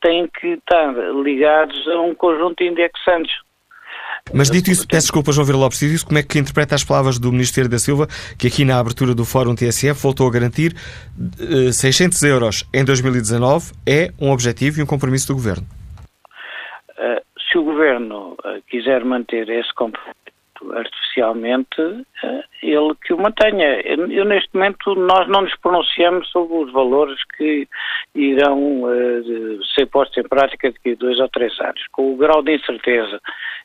[0.00, 0.92] têm que estar
[1.22, 3.43] ligados a um conjunto de indexantes
[4.32, 6.82] mas dito isso, peço desculpa, João Vila Lopes, dito isso, como é que interpreta as
[6.82, 8.06] palavras do Ministério da Silva,
[8.38, 10.74] que aqui na abertura do Fórum TSF voltou a garantir
[11.72, 15.66] 600 eh, euros em 2019 é um objetivo e um compromisso do Governo?
[16.98, 17.20] Uh,
[17.50, 20.14] se o Governo uh, quiser manter esse compromisso
[20.72, 22.06] artificialmente,
[22.62, 23.82] ele que o mantenha.
[23.82, 27.68] Eu, neste momento, nós não nos pronunciamos sobre os valores que
[28.14, 28.84] irão
[29.74, 31.82] ser postos em prática daqui a dois ou três anos.
[31.92, 33.20] Com o grau de incerteza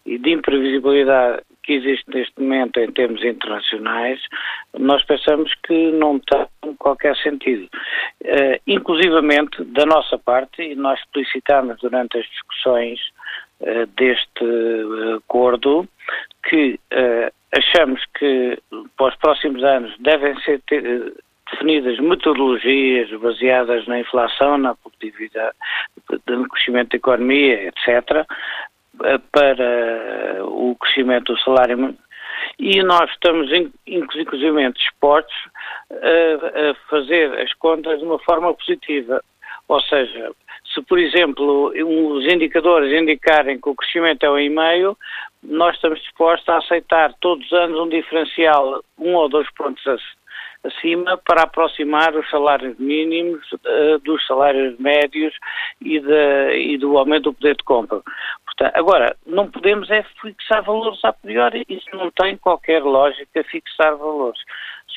[0.06, 4.20] e de imprevisibilidade que existe neste momento em termos internacionais,
[4.78, 7.70] nós pensamos que não tem qualquer sentido.
[8.24, 13.00] Uh, inclusivamente, da nossa parte, e nós explicitamos durante as discussões
[13.62, 15.88] uh, deste acordo,
[16.50, 18.58] que uh, achamos que
[18.98, 21.14] para os próximos anos devem ser ter,
[21.52, 25.56] definidas metodologias baseadas na inflação, na produtividade,
[26.28, 28.26] no crescimento da economia, etc.,
[29.32, 31.96] para o crescimento do salário
[32.58, 33.50] e nós estamos
[33.88, 35.36] inclusive dispostos
[35.92, 39.24] a, a fazer as contas de uma forma positiva.
[39.68, 40.32] Ou seja,
[40.74, 44.98] se por exemplo os indicadores indicarem que o crescimento é 1,5,
[45.44, 49.84] nós estamos dispostos a aceitar todos os anos um diferencial um ou dois pontos
[50.64, 55.34] acima para aproximar os salários mínimos uh, dos salários médios
[55.82, 58.02] e, de, e, do aumento do poder de compra.
[58.74, 64.40] Agora, não podemos é fixar valores a priori, isso não tem qualquer lógica fixar valores.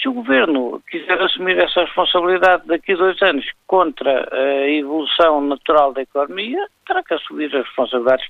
[0.01, 5.93] Se o Governo quiser assumir essa responsabilidade daqui a dois anos contra a evolução natural
[5.93, 8.27] da economia, terá que assumir as responsabilidades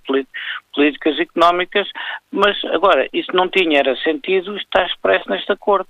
[0.74, 1.88] políticas e económicas,
[2.30, 5.88] mas agora, isso não tinha era sentido, está expresso neste acordo.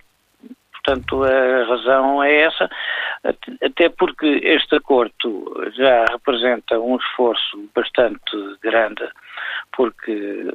[0.73, 2.69] Portanto, a razão é essa,
[3.65, 9.09] até porque este acordo já representa um esforço bastante grande,
[9.77, 10.47] porque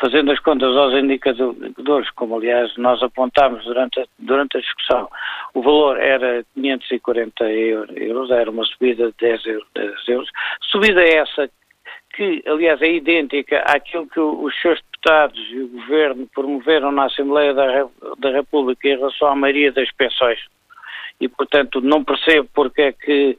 [0.00, 5.08] fazendo as contas aos indicadores, como aliás nós apontámos durante a, durante a discussão,
[5.54, 9.68] o valor era 540 euros, era uma subida de 10 euros.
[9.74, 10.30] 10 euros.
[10.62, 11.48] Subida essa
[12.14, 17.52] que, aliás, é idêntica àquilo que os seus deputados e o Governo promoveram na Assembleia
[17.52, 17.86] da,
[18.18, 20.38] da República em relação à maioria das pensões.
[21.20, 23.38] E, portanto, não percebo porque é que,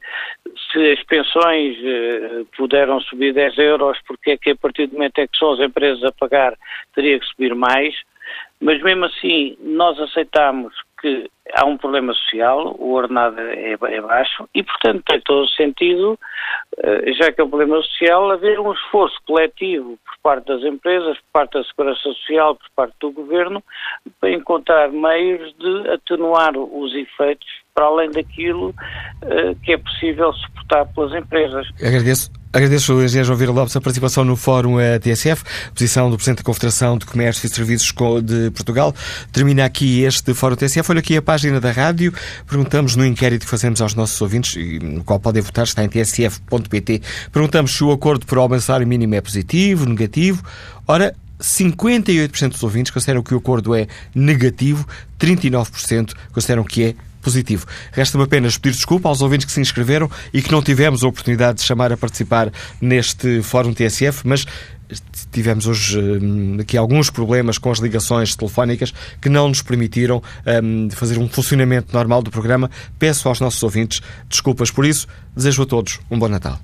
[0.72, 5.18] se as pensões eh, puderam subir 10 euros, porque é que a partir do momento
[5.18, 6.54] em que são as empresas a pagar,
[6.94, 7.94] teria que subir mais.
[8.60, 14.48] Mas mesmo assim, nós aceitamos que há um problema social, o ordenado é, é baixo
[14.54, 16.18] e, portanto, tem todo o sentido,
[16.78, 21.16] eh, já que é um problema social, haver um esforço coletivo por parte das empresas,
[21.18, 23.62] por parte da Segurança Social, por parte do Governo,
[24.20, 30.86] para encontrar meios de atenuar os efeitos para além daquilo uh, que é possível suportar
[30.86, 31.68] pelas empresas.
[31.78, 32.30] Agradeço.
[32.50, 35.44] Agradeço ao engenheiro João Vira Lopes a participação no Fórum eh, TSF,
[35.74, 37.92] posição do Presidente da Confederação de Comércio e Serviços
[38.24, 38.94] de Portugal.
[39.30, 40.90] Termina aqui este Fórum TSF.
[40.90, 42.14] Olha aqui a página da rádio.
[42.48, 47.02] Perguntamos no inquérito que fazemos aos nossos ouvintes, no qual podem votar, está em tsf.pt.
[47.30, 50.42] Perguntamos se o acordo por aumento salário mínimo é positivo, negativo.
[50.88, 54.86] Ora, 58% dos ouvintes consideram que o acordo é negativo,
[55.20, 56.94] 39% consideram que é
[57.26, 57.66] positivo.
[57.90, 61.58] Resta-me apenas pedir desculpa aos ouvintes que se inscreveram e que não tivemos a oportunidade
[61.58, 64.46] de chamar a participar neste Fórum TSF, mas
[65.32, 70.22] tivemos hoje hum, aqui alguns problemas com as ligações telefónicas que não nos permitiram
[70.62, 72.70] um, fazer um funcionamento normal do programa.
[72.96, 75.08] Peço aos nossos ouvintes desculpas por isso.
[75.34, 76.60] Desejo a todos um bom Natal.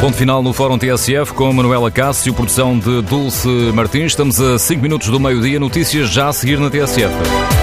[0.00, 4.12] Ponto final no Fórum TSF com Manuela Cássio, produção de Dulce Martins.
[4.12, 5.58] Estamos a 5 minutos do meio-dia.
[5.58, 7.57] Notícias já a seguir na TSF.